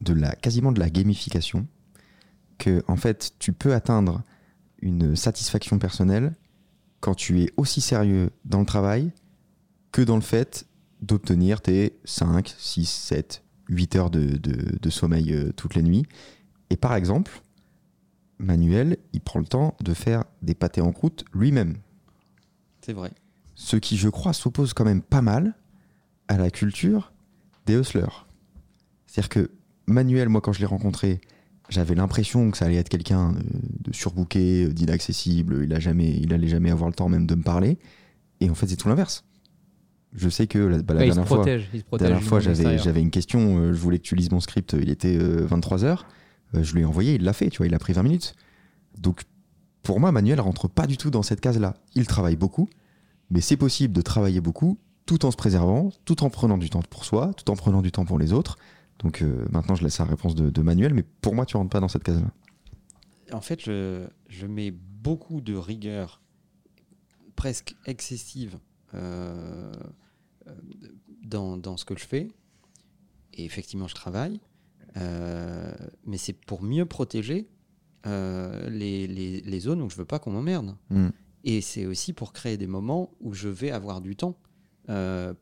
[0.00, 1.66] de la, quasiment de la gamification.
[2.58, 4.22] Que, en fait, tu peux atteindre
[4.82, 6.34] une satisfaction personnelle
[7.00, 9.12] quand tu es aussi sérieux dans le travail
[9.92, 10.66] que dans le fait
[11.00, 16.04] d'obtenir tes 5, 6, 7, 8 heures de, de- de sommeil euh, toutes les nuits.
[16.68, 17.42] Et par exemple,
[18.38, 21.76] Manuel, il prend le temps de faire des pâtés en croûte lui-même
[22.84, 23.10] C'est vrai.
[23.54, 25.54] ce qui, je crois, s'oppose quand même pas mal
[26.28, 27.12] à la culture
[27.66, 28.06] des hustlers.
[29.06, 29.50] C'est-à-dire que
[29.86, 31.20] Manuel, moi, quand je l'ai rencontré,
[31.68, 36.10] J'avais l'impression que ça allait être quelqu'un de, de surbooké, euh, d'inaccessible, il a jamais,
[36.20, 37.78] il allait jamais avoir le temps même de me parler.
[38.40, 39.24] Et en fait, c'est tout l'inverse.
[40.12, 41.70] Je sais que la, bah, la Ouais, il se dernière fois, protège.
[41.72, 44.32] Il se la protège dernière fois, j'avais une question, euh, je voulais que tu lises
[44.32, 46.00] mon script, il était 23h,
[46.54, 48.34] je lui ai envoyé, il l'a fait, tu vois, il a pris 20 minutes.
[48.98, 49.22] Donc,
[49.84, 51.76] pour moi, Manuel rentre pas du tout dans cette case-là.
[51.94, 52.68] Il travaille beaucoup,
[53.30, 56.82] mais c'est possible de travailler beaucoup tout en se préservant, tout en prenant du temps
[56.82, 58.56] pour soi, tout en prenant du temps pour les autres.
[59.00, 61.70] Donc euh, maintenant, je laisse la réponse de, de Manuel, mais pour moi, tu rentres
[61.70, 62.30] pas dans cette case-là.
[63.32, 66.20] En fait, je, je mets beaucoup de rigueur,
[67.36, 68.58] presque excessive,
[68.94, 69.72] euh,
[71.22, 72.28] dans, dans ce que je fais.
[73.34, 74.40] Et effectivement, je travaille.
[74.96, 75.72] Euh,
[76.04, 77.48] mais c'est pour mieux protéger
[78.04, 80.76] les, les- les zones où je veux pas qu'on m'emmerde.
[80.90, 81.08] Mm.
[81.44, 84.36] Et c'est aussi pour créer des moments où je vais avoir du temps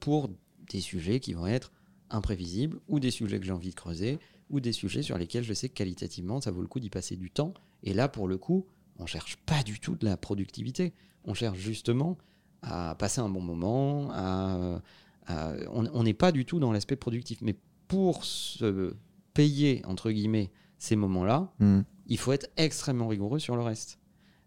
[0.00, 0.28] pour
[0.70, 1.72] des sujets qui vont être
[2.10, 4.18] imprévisibles ou des sujets que j'ai envie de creuser
[4.50, 7.16] ou des sujets sur lesquels je sais que qualitativement ça vaut le coup d'y passer
[7.16, 7.52] du temps.
[7.82, 8.66] Et là, pour le coup,
[8.98, 10.92] on cherche pas du tout de la productivité.
[11.24, 12.16] On cherche justement
[12.62, 14.10] à passer un bon moment.
[14.12, 14.80] À,
[15.26, 17.40] à- on n'est pas du tout dans l'aspect productif.
[17.42, 17.54] Mais
[17.86, 18.94] pour se
[19.34, 21.80] payer, entre guillemets, ces moments-là, Mm.
[22.06, 23.98] il faut être extrêmement rigoureux sur le reste.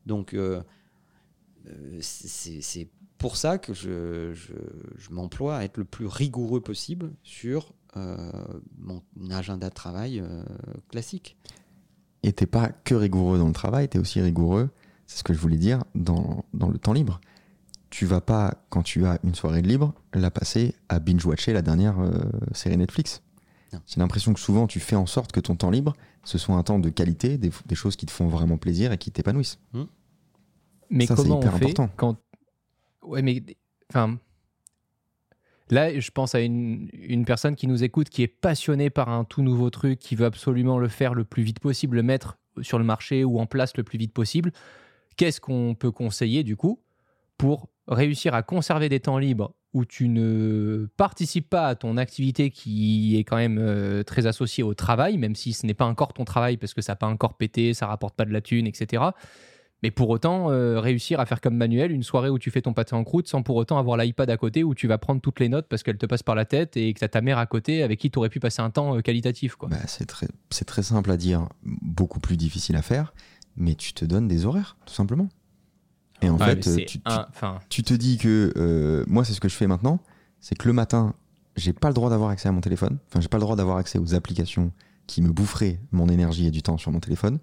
[0.05, 0.61] Donc, euh,
[1.67, 2.89] euh, c'est
[3.21, 4.53] pour ça que je, je-
[4.97, 8.31] je m'emploie à être le plus rigoureux possible sur euh,
[8.79, 10.43] mon agenda de travail euh,
[10.89, 11.37] classique.
[12.23, 14.69] Et t'es pas que rigoureux dans le travail, t'es aussi rigoureux,
[15.07, 17.21] c'est ce que je voulais dire, dans, dans le temps libre.
[17.89, 21.61] Tu vas pas, quand tu as une soirée de libre, la passer à binge-watcher la
[21.61, 22.11] dernière euh,
[22.53, 23.21] série Netflix.
[23.87, 25.93] J'ai l'impression que souvent tu fais en sorte que ton temps libre,
[26.25, 28.97] ce soit un temps de qualité, des, des choses qui te font vraiment plaisir et
[28.97, 29.59] qui t'épanouissent.
[30.89, 31.89] Mais Ça, c'est comment hyper on fait important.
[31.95, 32.17] quand
[33.01, 33.43] Ouais, mais
[33.89, 34.19] enfin
[35.71, 39.41] là, je pense à une, personne qui nous écoute, qui est passionnée par un tout
[39.41, 42.83] nouveau truc, qui veut absolument le faire le plus vite possible, le mettre sur le
[42.83, 44.51] marché ou en place le plus vite possible.
[45.15, 46.79] Qu'est-ce qu'on peut conseiller du coup
[47.37, 52.49] pour réussir à conserver des temps libres où tu ne participes pas à ton activité
[52.49, 56.13] qui est quand même euh, très associée au travail, même si ce n'est pas encore
[56.13, 58.67] ton travail parce que ça n'a pas encore pété, ça rapporte pas de la thune,
[58.67, 59.03] etc.
[59.83, 62.71] Mais pour autant, euh, réussir à faire comme Manuel, une soirée où tu fais ton
[62.73, 65.39] pâté en croûte sans pour autant avoir l'iPad à côté où tu vas prendre toutes
[65.39, 67.39] les notes parce qu'elle te passe par la tête et que tu as ta mère
[67.39, 69.55] à côté avec qui tu aurais pu passer un temps euh, qualitatif.
[69.55, 69.69] Quoi.
[69.69, 73.13] Bah, c'est très, c'est très simple à dire, beaucoup plus difficile à faire,
[73.57, 75.29] mais tu te donnes des horaires, tout simplement.
[76.21, 79.33] Et en fait, euh, tu, tu- un- enfin, tu te dis que euh, moi c'est
[79.33, 79.99] ce que je fais maintenant,
[80.39, 81.15] c'est que le matin,
[81.55, 83.77] j'ai pas le droit d'avoir accès à mon téléphone, enfin j'ai pas le droit d'avoir
[83.77, 84.71] accès aux applications
[85.07, 87.39] qui me boufferaient mon énergie et du temps sur mon téléphone.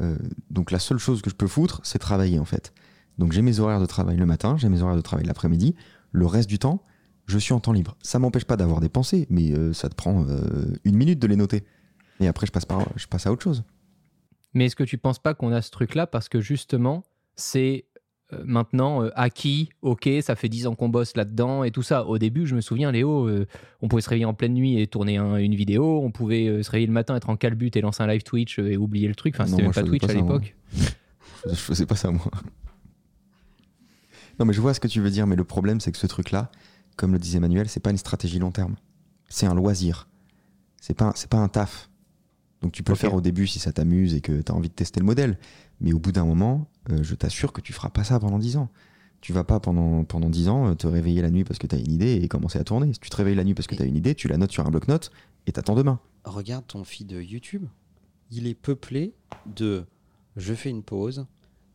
[0.00, 0.16] Euh,
[0.50, 2.72] donc la seule chose que je peux foutre, c'est travailler en fait.
[3.18, 5.74] Donc j'ai mes horaires de travail le matin, j'ai mes horaires de travail l'après-midi.
[6.12, 6.82] Le reste du temps,
[7.26, 7.96] je suis en temps libre.
[8.02, 11.26] Ça m'empêche pas d'avoir des pensées, mais euh, ça te prend euh, une minute de
[11.26, 11.64] les noter.
[12.20, 13.64] Et après je passe par, je passe à autre chose.
[14.54, 17.04] Mais est-ce que tu penses pas qu'on a ce truc-là parce que justement,
[17.34, 17.86] c'est
[18.32, 22.04] euh, maintenant euh, acquis, ok, ça fait 10 ans qu'on bosse là-dedans et tout ça.
[22.06, 23.46] Au début, je me souviens, Léo, euh,
[23.82, 26.70] on pouvait se réveiller en pleine nuit et tourner un- une vidéo, on pouvait se
[26.70, 29.34] réveiller le matin, être en calbut et lancer un live Twitch et oublier le truc.
[29.36, 30.56] Enfin, c'était même pas Twitch pas à l'époque.
[30.74, 30.84] Je,
[31.50, 32.24] je faisais pas ça moi.
[34.38, 36.06] Non mais je vois ce que tu veux dire, mais le problème c'est que ce
[36.06, 36.50] truc-là,
[36.96, 38.76] comme le disait Manuel, c'est pas une stratégie long terme.
[39.28, 40.08] C'est un loisir.
[40.80, 41.88] C'est pas, c'est pas un taf.
[42.62, 44.68] Donc tu peux le faire au début si ça t'amuse et que tu as envie
[44.68, 45.38] de tester le modèle.
[45.80, 48.56] Mais au bout d'un moment, euh, je t'assure que tu feras pas ça pendant 10
[48.56, 48.70] ans.
[49.20, 51.74] Tu vas pas pendant, pendant 10 ans euh, te réveiller la nuit parce que tu
[51.74, 52.92] as une idée et commencer à tourner.
[52.94, 54.52] Si tu te réveilles la nuit parce que tu as une idée, tu la notes
[54.52, 55.10] sur un bloc-notes
[55.46, 56.00] et t'attends demain.
[56.24, 57.64] Regarde ton feed de YouTube.
[58.30, 59.14] Il est peuplé
[59.54, 59.84] de
[60.36, 61.26] je fais une pause,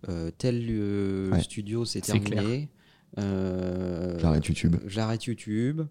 [0.10, 1.42] euh, tel euh, Ouais.
[1.42, 2.70] studio c'est terminé.
[3.18, 4.76] euh, J'arrête YouTube.
[4.86, 5.82] J'arrête YouTube.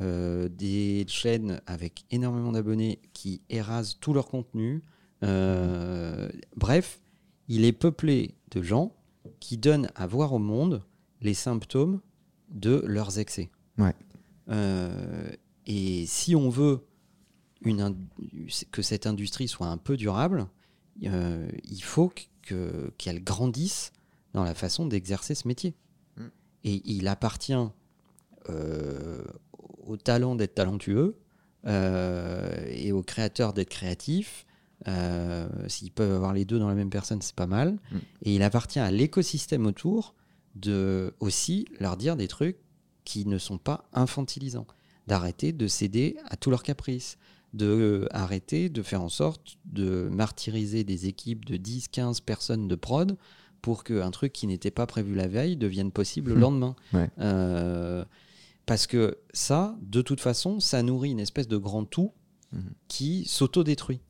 [0.00, 4.82] Euh, des chaînes avec énormément d'abonnés qui érasent tout leur contenu.
[5.22, 7.00] Euh, bref,
[7.48, 8.94] il est peuplé de gens
[9.40, 10.82] qui donnent à voir au monde
[11.20, 12.00] les symptômes
[12.50, 13.50] de leurs excès.
[13.78, 13.94] Ouais.
[14.48, 15.30] Euh,
[15.66, 16.84] et si on veut
[17.62, 17.96] une
[18.70, 20.46] que cette industrie soit un peu durable,
[21.00, 23.92] il faut que- qu'elle grandisse
[24.32, 25.74] dans la façon d'exercer ce métier.
[26.16, 26.26] Mm.
[26.64, 27.54] Et il appartient
[28.48, 29.22] euh,
[29.88, 31.16] au talent d'être talentueux
[31.66, 34.46] euh, et aux créateurs d'être créatifs.
[34.86, 37.72] Euh, S'ils peuvent avoir les deux dans la même personne, c'est pas mal.
[37.90, 37.96] Mm.
[38.22, 40.14] Et il appartient à l'écosystème autour
[40.54, 42.58] de aussi leur dire des trucs
[43.04, 44.66] qui ne sont pas infantilisants,
[45.06, 47.16] d'arrêter de céder à tous leurs caprices,
[47.54, 52.68] de euh, arrêter de faire en sorte de martyriser des équipes de 10, 15 personnes
[52.68, 53.16] de prod
[53.62, 56.40] pour qu'un truc qui n'était pas prévu la veille devienne possible le Hmm.
[56.40, 56.76] lendemain.
[56.92, 57.10] Ouais.
[57.18, 58.04] Euh,
[58.68, 62.12] parce que ça, de toute façon, ça nourrit une espèce de grand tout
[62.52, 62.70] Mhm.
[62.86, 64.00] qui s'auto-détruit.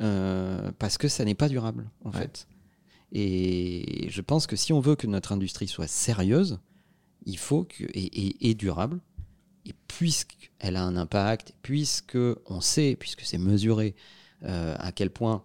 [0.00, 2.18] euh, parce que ça n'est pas durable, en Ouais.
[2.18, 2.48] fait.
[3.12, 6.58] Et je pense que si on veut que notre industrie soit sérieuse,
[7.26, 9.00] il faut que et, et- et durable.
[9.66, 13.94] Et puisqu'elle a un impact, puisque on sait, puisque c'est mesuré
[14.42, 15.44] euh, à quel point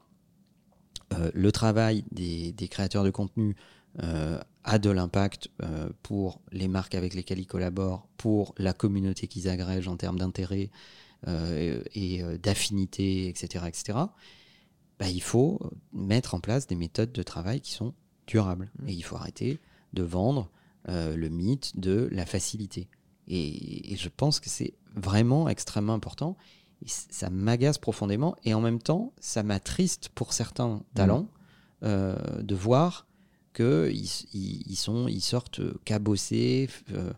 [1.13, 3.55] euh, le travail des, des créateurs de contenu
[4.03, 9.27] euh, a de l'impact euh, pour les marques avec lesquelles ils collaborent, pour la communauté
[9.27, 10.69] qu'ils agrègent en termes d'intérêt
[11.27, 13.99] euh, et euh, d'affinité, etc., etc.,
[14.99, 15.59] bah, il faut
[15.93, 17.93] mettre en place des méthodes de travail qui sont
[18.27, 18.69] durables.
[18.85, 19.59] Et il faut arrêter
[19.93, 20.51] de vendre
[20.89, 22.89] euh, le mythe de la facilité.
[23.27, 26.35] Et, et je pense que c'est vraiment extrêmement important.
[26.85, 28.35] Et ça m'agace profondément.
[28.43, 31.27] Et en même temps, ça m'attriste pour certains talents
[31.83, 33.07] euh, de voir
[33.53, 33.95] qu'ils
[34.33, 37.12] ils, ils sont, ils sortent cabossés, euh,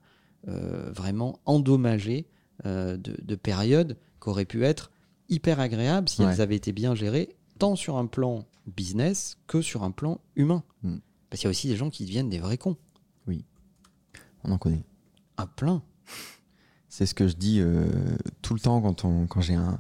[0.48, 2.26] euh, vraiment endommagés
[2.66, 4.92] euh, de, de périodes qui auraient pu être
[5.30, 6.32] hyper agréables si Ouais.
[6.34, 10.64] elles avaient été bien gérées, tant sur un plan business que sur un plan humain.
[10.84, 10.98] Mm.
[11.30, 12.78] Parce qu'il y a aussi des gens qui deviennent des vrais cons.
[14.44, 14.84] On en connaît.
[15.38, 15.84] Un plein.
[16.90, 17.62] C'est ce que je dis
[18.42, 19.80] tout le temps quand, on, quand j'ai un,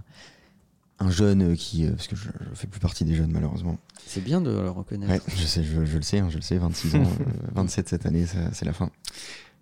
[1.01, 1.85] un jeune qui.
[1.85, 3.77] euh, parce que je ne fais plus partie des jeunes, malheureusement.
[4.05, 5.11] C'est bien de le reconnaître.
[5.11, 7.23] Ouais, je sais, je, je le sais, hein, je le sais, 26 ans, euh,
[7.55, 8.89] 27 cette année, c'est la fin.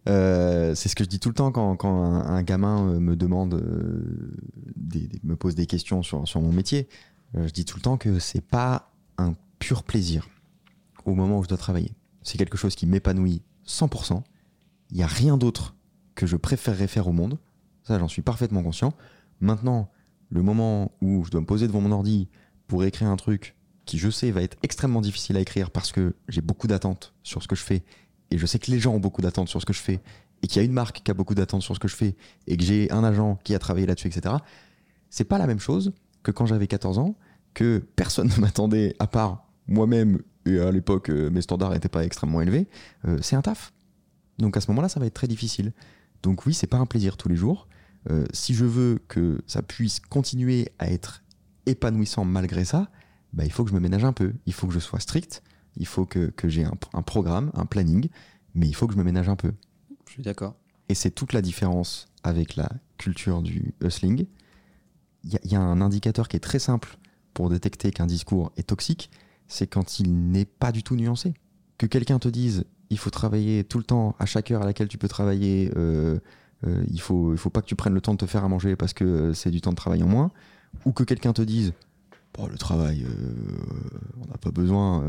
[0.07, 2.99] Euh, c'est ce que je dis tout le temps quand, quand un, un gamin euh,
[2.99, 4.31] me demande, euh,
[4.75, 6.87] des, des- me pose des questions sur, sur mon métier.
[7.35, 10.27] Euh, je dis tout le temps que c'est pas un pur plaisir
[11.05, 11.91] au moment où je dois travailler.
[12.23, 14.21] C'est quelque chose qui m'épanouit 100%.
[14.91, 15.75] Il n'y a rien d'autre
[16.15, 17.37] que je préférerais faire au monde.
[17.83, 18.93] Ça, j'en suis parfaitement conscient.
[19.41, 19.91] Maintenant,
[20.29, 22.29] le moment où je dois me poser devant mon ordi
[22.67, 26.15] pour écrire un truc qui, je sais, va être extrêmement difficile à écrire parce que
[26.27, 27.83] j'ai beaucoup d'attentes sur ce que je fais
[28.31, 29.99] et je sais que les gens ont beaucoup d'attentes sur ce que je fais
[30.41, 32.15] et qu'il y a une marque qui a beaucoup d'attentes sur ce que je fais
[32.47, 34.35] et que j'ai un agent qui a travaillé là-dessus, etc.
[35.09, 37.15] C'est pas la même chose que quand j'avais 14 ans,
[37.53, 42.05] que personne ne m'attendait à part moi-même et à l'époque euh, mes standards n'étaient pas
[42.05, 42.67] extrêmement élevés.
[43.07, 43.73] Euh, c'est un taf.
[44.37, 45.73] Donc à ce moment-là, ça va être très difficile.
[46.23, 47.67] Donc oui, c'est pas un plaisir tous les jours.
[48.09, 51.23] Euh, si je veux que ça puisse continuer à être
[51.65, 52.89] épanouissant malgré ça,
[53.33, 54.33] bah, il faut que je me ménage un peu.
[54.45, 55.43] Il faut que je sois strict.
[55.77, 58.09] Il faut que, que j'ai un, un programme, un planning,
[58.55, 59.51] mais il faut que je me ménage un peu.
[60.07, 60.55] Je suis d'accord.
[60.87, 64.25] Et c'est toute la différence avec la culture du hustling.
[65.23, 66.97] Il y, a- il y a un indicateur qui est très simple
[67.33, 69.11] pour détecter qu'un discours est toxique,
[69.47, 71.33] c'est quand il n'est pas du tout nuancé.
[71.77, 74.87] Que quelqu'un te dise il faut travailler tout le temps, à chaque heure à laquelle
[74.87, 76.19] tu peux travailler, euh,
[76.67, 78.49] euh, il faut, il faut pas que tu prennes le temps de te faire à
[78.49, 80.31] manger parce que euh, c'est du temps de travail en moins,
[80.85, 81.73] ou que quelqu'un te dise
[82.37, 83.33] Bon, le travail, euh,
[84.21, 85.03] on n'a pas besoin,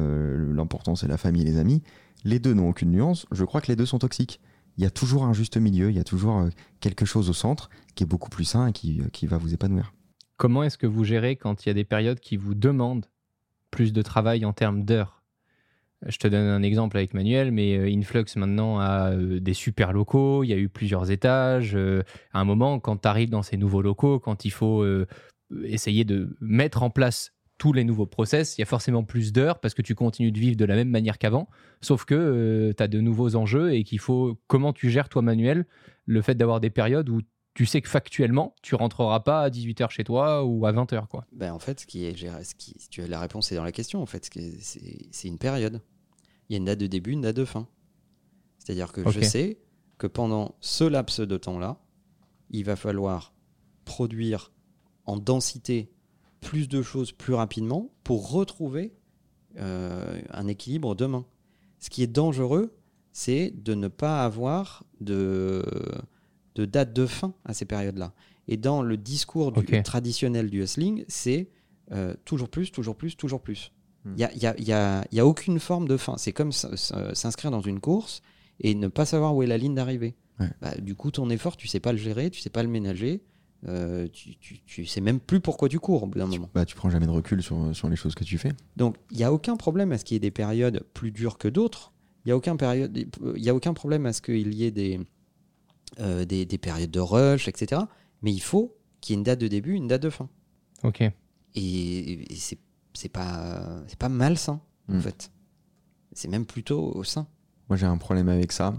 [0.55, 1.83] l'important c'est la famille et les amis,
[2.25, 4.41] les deux n'ont aucune nuance, je crois que les deux sont toxiques.
[4.79, 7.69] Il y a toujours un juste milieu, il y a toujours quelque chose au centre
[7.95, 9.93] qui est beaucoup plus sain et qui, qui va vous épanouir.
[10.39, 13.05] Comment est-ce que vous gérez quand il y a des périodes qui vous demandent
[13.71, 15.20] plus de travail en termes d'heures?
[16.07, 19.93] Je te donne un exemple avec Manuel, mais euh, Influx maintenant a euh, des super
[19.93, 21.77] locaux, il y a eu plusieurs étages.
[21.77, 24.85] euh, à un moment, quand tu arrives dans ces nouveaux locaux, quand il faut
[25.65, 29.61] essayer de mettre en place tous les nouveaux process, il y a forcément plus d'heures
[29.61, 31.49] parce que tu continues de vivre de la même manière qu'avant,
[31.83, 34.41] sauf que tu as de nouveaux enjeux et qu'il faut...
[34.47, 35.67] Comment tu gères, toi, Manuel,
[36.07, 37.21] le fait d'avoir des périodes où
[37.61, 41.27] tu sais que factuellement, tu rentreras pas à 18h chez toi ou à 20h, quoi.
[41.31, 43.55] Ben, en fait, ce qui est, géré- ce qui, si tu as la réponse est
[43.55, 44.01] dans la question.
[44.01, 44.31] En fait,
[44.63, 45.83] c'est une période.
[46.49, 47.69] Il y a une date de début, une date de fin.
[48.59, 49.59] C'est-à-dire que je sais
[49.99, 51.79] que pendant ce laps de temps-là,
[52.49, 53.35] il va falloir
[53.85, 54.53] produire
[55.05, 55.93] en densité
[56.41, 58.95] plus de choses plus rapidement pour retrouver
[59.59, 61.27] euh, un équilibre demain.
[61.79, 62.75] Ce qui est dangereux,
[63.13, 65.63] c'est de ne pas avoir de,
[66.55, 68.13] de date de fin à ces périodes-là.
[68.49, 71.49] Et dans le discours du- traditionnel du hustling, c'est
[71.93, 73.73] euh, toujours plus, toujours plus, toujours plus.
[74.05, 74.15] Il Hmm.
[74.15, 76.17] n'y a, y a- y a- y a aucune forme de fin.
[76.19, 76.67] C'est comme s-
[77.15, 78.23] s'inscrire dans une course
[78.61, 80.15] et ne pas savoir où est la ligne d'arrivée.
[80.39, 80.49] Ouais.
[80.63, 83.23] Bah, du coup, ton effort, tu sais pas le gérer, tu sais pas le ménager,
[83.69, 86.49] euh, tu, tu, tu sais même plus pourquoi tu cours au bout d'un moment.
[86.55, 88.53] Bah, tu prends jamais de recul sur, sur les choses que tu fais.
[88.77, 91.37] Donc, il n'y a aucun problème à ce qu'il y ait des périodes plus dures
[91.39, 91.93] que d'autres.
[92.25, 94.71] Il n'y a, aucun période- il y a aucun problème à ce qu'il y ait
[94.71, 95.01] des,
[95.99, 97.83] euh, des, des périodes de rush, etc.
[98.23, 100.29] Mais il faut qu'il y ait une date de début, une date de fin.
[100.85, 101.01] Ok.
[101.01, 101.13] Et,
[101.55, 102.59] et c'est
[102.93, 105.01] c'est pas, c'est pas malsain, en Mm.
[105.01, 105.31] fait.
[106.13, 107.27] C'est même plutôt au sein.
[107.69, 108.75] Moi, j'ai un problème avec ça.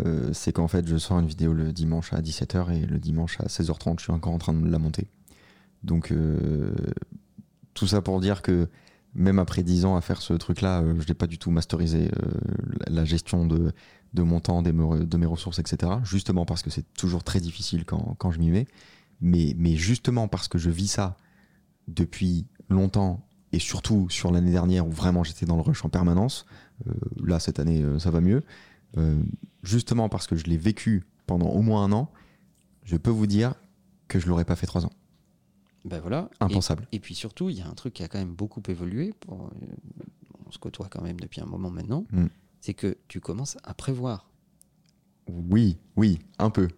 [0.00, 3.38] Euh, c'est qu'en fait, je sors une vidéo le dimanche à 17h et le dimanche
[3.40, 5.06] à 16h30, je suis encore en train de la monter.
[5.84, 6.72] Donc, euh,
[7.74, 8.68] tout ça pour dire que
[9.14, 12.10] même après 10 ans à faire ce truc-là, euh, je n'ai pas du tout masterisé
[12.10, 12.30] euh,
[12.86, 13.72] la gestion de,
[14.14, 14.70] de mon temps, de
[15.16, 15.92] mes ressources, etc.
[16.04, 18.66] Justement parce que c'est toujours très difficile quand, quand je m'y mets.
[19.20, 21.16] Mais, mais justement parce que je vis ça
[21.88, 26.46] depuis longtemps et surtout sur l'année dernière où vraiment j'étais dans le rush en permanence,
[26.88, 26.92] euh,
[27.24, 28.42] là cette année ça va mieux,
[29.62, 32.10] justement parce que je l'ai vécu pendant au moins un an,
[32.84, 33.54] je peux vous dire
[34.08, 34.92] que je l'aurais pas fait trois ans.
[35.84, 36.30] Ben voilà.
[36.40, 36.86] Impensable.
[36.92, 39.12] Et, puis surtout, il y a un truc qui a quand même beaucoup évolué.
[39.20, 39.48] Pour, euh,
[40.46, 42.06] on se côtoie quand même depuis un moment maintenant.
[42.12, 42.26] Mm.
[42.60, 44.30] C'est que tu commences à prévoir.
[45.28, 46.68] Oui, oui, un peu,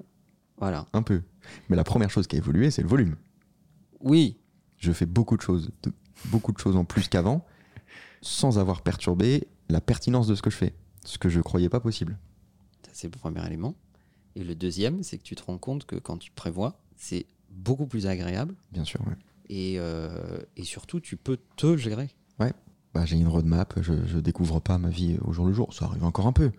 [0.59, 0.87] Voilà.
[0.93, 1.23] un peu.
[1.69, 3.17] Mais la première chose qui a évolué, c'est le volume.
[4.01, 4.39] Oui,
[4.79, 5.93] Je fais beaucoup de choses, de-
[6.27, 7.47] beaucoup de choses en plus qu'avant,
[8.21, 10.75] sans avoir perturbé la pertinence de ce que je fais,
[11.07, 12.19] ce que je croyais pas possible.
[12.83, 13.75] ça c'est le premier élément.
[14.37, 17.25] Et le deuxième, c'est que tu te rends compte que quand tu prévois, c'est
[17.55, 18.55] beaucoup plus agréable.
[18.73, 19.01] Bien sûr.
[19.07, 19.15] ouais.
[19.49, 22.09] Et, euh, et surtout, tu peux te gérer.
[22.93, 25.75] Bah, j'ai une roadmap, je, je découvre pas ma vie au jour le jour.
[25.75, 26.53] Ça arrive encore un peu,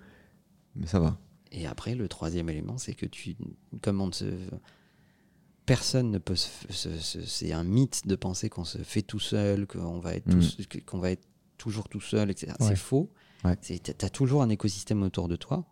[0.76, 1.18] mais ça va.
[1.54, 3.38] Et après, le troisième élément, c'est que tu.
[3.82, 4.26] Comme on ne se.
[5.66, 6.90] Personne ne peut se.
[7.26, 10.82] c'est un mythe de penser qu'on se fait tout seul, qu'on va être, Mm.
[10.86, 11.26] qu'on va être
[11.58, 12.52] toujours tout seul, etc.
[12.60, 12.68] Ouais.
[12.68, 13.10] C'est faux.
[13.46, 13.56] Ouais.
[13.56, 15.64] Tu as toujours un écosystème autour de toi,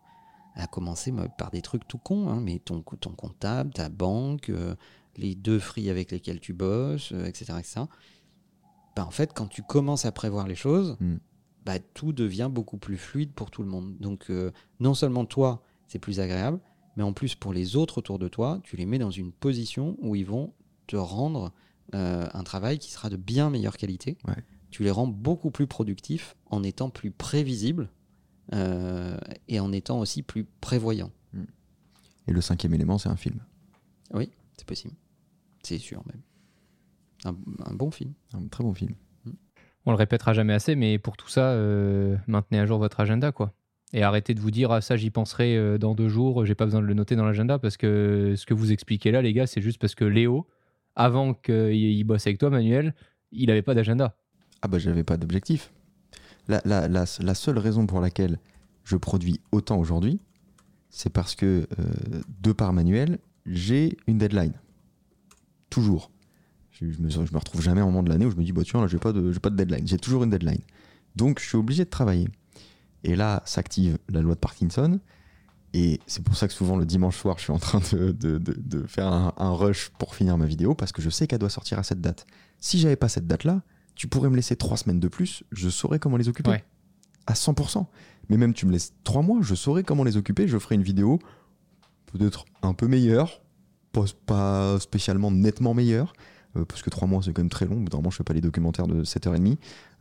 [0.54, 4.74] à commencer par des trucs tout cons, hein, mais ton, ton comptable, ta banque, euh,
[5.16, 7.54] les deux free avec lesquels tu bosses, euh, etc.
[7.58, 7.80] etc.
[8.96, 11.16] Bah, en fait, quand tu commences à prévoir les choses, Mm.
[11.66, 13.96] bah, tout devient beaucoup plus fluide pour tout le monde.
[13.98, 14.50] Donc, euh,
[14.80, 16.60] non seulement toi, c'est plus agréable,
[16.96, 19.96] mais en plus, pour les autres autour de toi, tu les mets dans une position
[20.00, 20.52] où ils vont
[20.86, 21.52] te rendre
[21.94, 24.16] euh, un travail qui sera de bien meilleure qualité.
[24.26, 24.42] Ouais.
[24.70, 27.90] Tu les rends beaucoup plus productifs en étant plus prévisibles
[28.52, 29.16] euh,
[29.48, 31.12] et en étant aussi plus prévoyants.
[32.26, 33.40] Et le cinquième élément, c'est un film.
[34.12, 34.94] Oui, c'est possible.
[35.64, 36.20] C'est sûr même.
[37.24, 37.36] Un,
[37.70, 38.12] un bon film.
[38.32, 38.92] Un très bon film.
[39.86, 43.32] On le répétera jamais assez, mais pour tout ça, euh, maintenez à jour votre agenda,
[43.32, 43.52] quoi.
[43.92, 46.64] Et arrêtez de vous dire, ah, ça, j'y penserai euh, dans deux jours, j'ai pas
[46.64, 49.46] besoin de le noter dans l'agenda, parce que ce que vous expliquez là, les gars,
[49.46, 50.46] c'est juste parce que Léo,
[50.96, 52.94] avant qu'il il bosse avec toi, Manuel,
[53.32, 54.16] il avait pas d'agenda.
[54.62, 55.72] Ah bah j'avais pas d'objectif.
[56.48, 58.38] La, la- la- la seule raison pour laquelle
[58.84, 60.18] je produis autant aujourd'hui,
[60.90, 61.84] c'est parce que, euh,
[62.42, 64.54] de par manuel, j'ai une deadline.
[65.70, 66.10] Toujours.
[66.72, 68.42] Je, je me, je me retrouve jamais à un moment de l'année où je me
[68.44, 69.86] dis, bah tiens, là, j'ai pas, de, j'ai pas de deadline.
[69.86, 70.60] J'ai toujours une deadline.
[71.16, 72.28] Donc, je suis obligé de travailler.
[73.04, 74.98] Et là, s'active la loi de Parkinson.
[75.72, 78.38] Et c'est pour ça que souvent, le dimanche soir, je suis en train de, de-
[78.38, 81.38] de- de faire un, un rush pour finir ma vidéo, parce que je sais qu'elle
[81.40, 82.26] doit sortir à cette date.
[82.58, 83.62] Si j'avais pas cette date-là,
[83.94, 86.50] tu pourrais me laisser trois semaines de plus, je saurais comment les occuper.
[86.50, 86.64] Ouais.
[87.26, 87.86] À 100%.
[88.28, 90.82] Mais même tu me laisses trois mois, je saurais comment les occuper, je ferai une
[90.82, 91.18] vidéo
[92.06, 93.42] peut-être un peu meilleure,
[93.94, 96.12] pas, pas spécialement nettement meilleure,
[96.56, 98.40] euh, parce que trois mois c'est quand même très long, normalement je fais pas les
[98.42, 99.56] documentaires de 7h30.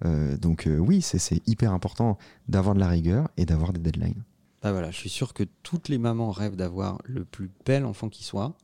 [0.05, 2.17] Euh, donc euh, oui, c'est- hyper important
[2.49, 4.23] d'avoir de la rigueur et d'avoir des deadlines.
[4.61, 8.07] Bah voilà, je suis sûr que toutes les mamans rêvent d'avoir le plus bel enfant
[8.09, 8.55] qui soit.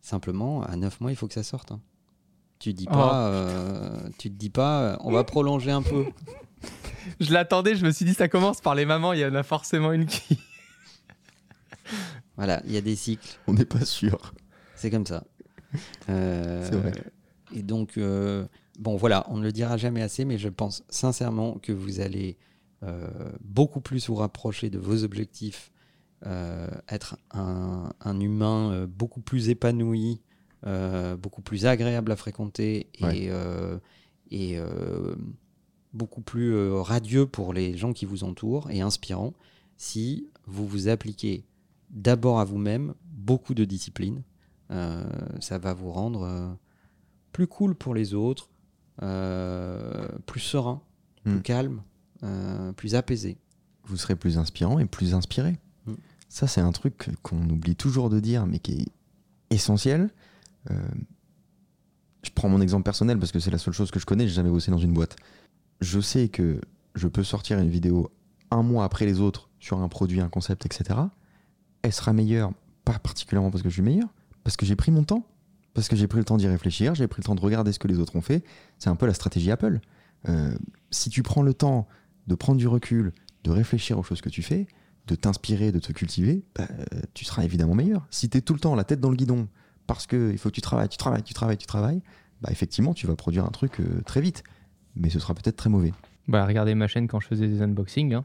[0.00, 1.72] Simplement, à 9 mois, il faut que ça sorte.
[1.72, 1.80] hein.
[2.60, 6.04] Tu dis pas, euh, tu te dis pas, on va prolonger un peu.
[7.20, 9.42] Je l'attendais, je me suis dit, ça commence par les mamans, il y en a
[9.42, 10.38] forcément une qui.
[12.36, 14.32] Voilà, il y a des cycles, On n'est pas sûr.
[14.76, 15.24] C'est comme ça.
[16.08, 16.92] Euh, C'est vrai.
[17.54, 18.46] Et donc, euh,
[18.78, 22.36] bon, voilà, on ne le dira jamais assez, mais je pense sincèrement que vous allez
[22.82, 23.08] euh,
[23.42, 25.70] beaucoup plus vous rapprocher de vos objectifs,
[26.88, 30.22] être un, un humain beaucoup plus épanoui,
[31.18, 33.30] beaucoup plus agréable à fréquenter et, Ouais.
[34.30, 34.58] et
[35.92, 39.34] beaucoup plus radieux pour les gens qui vous entourent et inspirant
[39.76, 41.44] si vous vous appliquez
[41.90, 44.22] d'abord à vous-même beaucoup de discipline.
[44.70, 45.04] Euh,
[45.40, 46.48] ça va vous rendre euh,
[47.32, 48.48] plus cool pour les autres,
[49.02, 50.80] euh, plus serein,
[51.24, 51.42] plus Mm.
[51.42, 51.82] calme,
[52.76, 53.36] plus apaisé.
[53.84, 55.58] Vous serez plus inspirant et plus inspiré.
[55.86, 55.92] Mm.
[56.28, 60.10] Ça, c'est un truc qu'on oublie toujours de dire, mais qui est essentiel.
[60.70, 64.26] Je prends mon exemple personnel parce que c'est la seule chose que je connais.
[64.26, 65.16] J'ai jamais bossé dans une boîte.
[65.82, 66.60] Je sais que
[66.94, 68.10] je peux sortir une vidéo
[68.50, 70.98] un mois après les autres sur un produit, un concept, etc.
[71.82, 72.52] Elle sera meilleure,
[72.84, 74.08] pas particulièrement parce que je suis meilleur,
[74.44, 75.26] parce que j'ai pris mon temps,
[75.74, 77.78] parce que j'ai pris le temps d'y réfléchir, j'ai pris le temps de regarder ce
[77.78, 78.44] que les autres ont fait.
[78.78, 79.80] C'est un peu la stratégie Apple.
[80.28, 80.56] Euh,
[80.90, 81.88] si tu prends le temps
[82.28, 84.66] de prendre du recul, de réfléchir aux choses que tu fais,
[85.06, 86.66] de t'inspirer, de te cultiver, bah,
[87.12, 88.06] tu seras évidemment meilleur.
[88.10, 89.48] Si tu es tout le temps la tête dans le guidon
[89.86, 92.00] parce qu'il faut que tu travailles, tu travailles, tu travailles, tu travailles,
[92.40, 94.44] bah effectivement, tu vas produire un truc euh, très vite.
[94.96, 95.92] Mais ce sera peut-être très mauvais.
[96.28, 98.14] Bah, regardez ma chaîne quand je faisais des unboxings.
[98.14, 98.24] hein.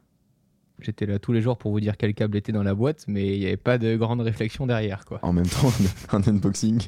[0.82, 3.36] J'étais là tous les jours pour vous dire quel câble était dans la boîte, mais
[3.36, 5.19] il n'y avait pas de grande réflexion derrière, quoi.
[5.23, 5.71] En même temps,
[6.11, 6.82] un unboxing,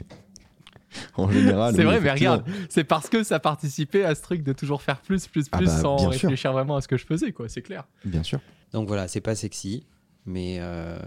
[1.16, 1.76] en général.
[1.76, 5.02] C'est vrai, mais regarde, c'est parce que ça participait à ce truc de toujours faire
[5.02, 6.10] plus, plus, Ah plus, bah, sans sûr.
[6.10, 7.50] réfléchir vraiment à ce que je faisais, quoi.
[7.50, 7.88] C'est clair.
[8.06, 8.40] Bien sûr.
[8.74, 9.86] Donc voilà, c'est pas sexy,
[10.26, 10.98] mais, euh,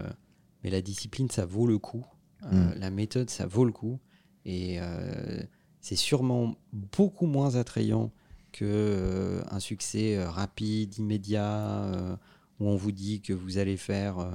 [0.63, 2.05] mais la discipline, ça vaut le coup.
[2.43, 2.79] Euh, Mm.
[2.79, 3.99] La méthode, ça vaut le coup.
[4.45, 5.41] Et euh,
[5.81, 8.11] c'est sûrement beaucoup moins attrayant
[8.51, 12.15] que euh, un succès euh, rapide, immédiat, euh,
[12.59, 14.31] où on vous dit que vous allez faire euh,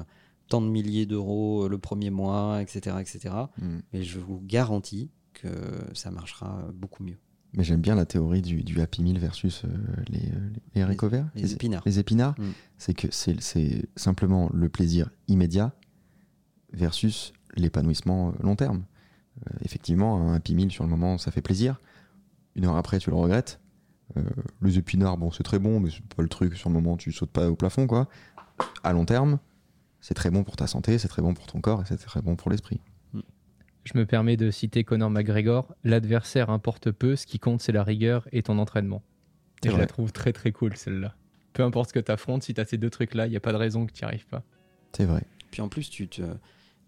[0.48, 3.34] tant de milliers d'euros euh, le premier mois, etc., etc.
[3.58, 3.78] Mm.
[3.92, 5.48] Mais je vous garantis que
[5.94, 7.16] ça marchera euh, beaucoup mieux.
[7.52, 9.68] Mais j'aime bien la théorie du, du Happy Meal versus euh,
[10.08, 10.30] les,
[10.74, 11.28] les haricots verts.
[11.34, 11.82] les épinards.
[11.86, 12.50] Les épinards, Mm.
[12.78, 15.72] c'est que c'est simplement le plaisir immédiat
[16.72, 18.84] versus l'épanouissement long terme.
[19.48, 21.80] Euh, effectivement, un Happy Meal sur le moment, ça fait plaisir.
[22.54, 23.60] Une heure après, tu le regrettes.
[24.16, 24.22] Euh,
[24.62, 26.54] les épinards, bon, c'est très bon, mais c'est pas le truc.
[26.56, 28.08] Sur le moment, tu sautes pas au plafond, quoi.
[28.82, 29.38] À long terme,
[30.00, 32.22] c'est très bon pour ta santé, c'est très bon pour ton corps et c'est très
[32.22, 32.80] bon pour l'esprit.
[33.84, 35.74] Je me permets de citer Conor McGregor.
[35.84, 39.02] L'adversaire importe peu, ce qui compte c'est la rigueur et ton entraînement.
[39.64, 39.80] Et je vrai.
[39.80, 41.14] la trouve très très cool celle-là.
[41.54, 43.40] Peu importe ce que tu affrontes, si tu as ces deux trucs-là, il n'y a
[43.40, 44.42] pas de raison que tu n'y arrives pas.
[44.92, 45.24] C'est vrai.
[45.50, 46.22] Puis en plus, tu te,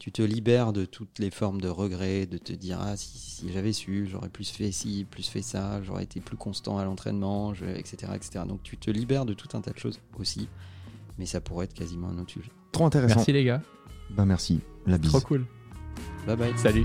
[0.03, 3.53] tu te libères de toutes les formes de regret, de te dire ah si, si
[3.53, 7.55] j'avais su, j'aurais plus fait ci, plus fait ça, j'aurais été plus constant à l'entraînement,
[7.55, 8.44] je- etc., etc.
[8.48, 10.48] Donc tu te libères de tout un tas de choses aussi,
[11.18, 12.50] mais ça pourrait être quasiment un autre sujet.
[12.72, 13.14] Trop intéressant.
[13.14, 13.62] Merci les gars,
[14.11, 14.59] Ben merci.
[14.86, 15.12] La bise.
[15.12, 15.46] trop cool.
[16.26, 16.53] Bye bye.
[16.59, 16.84] Salut.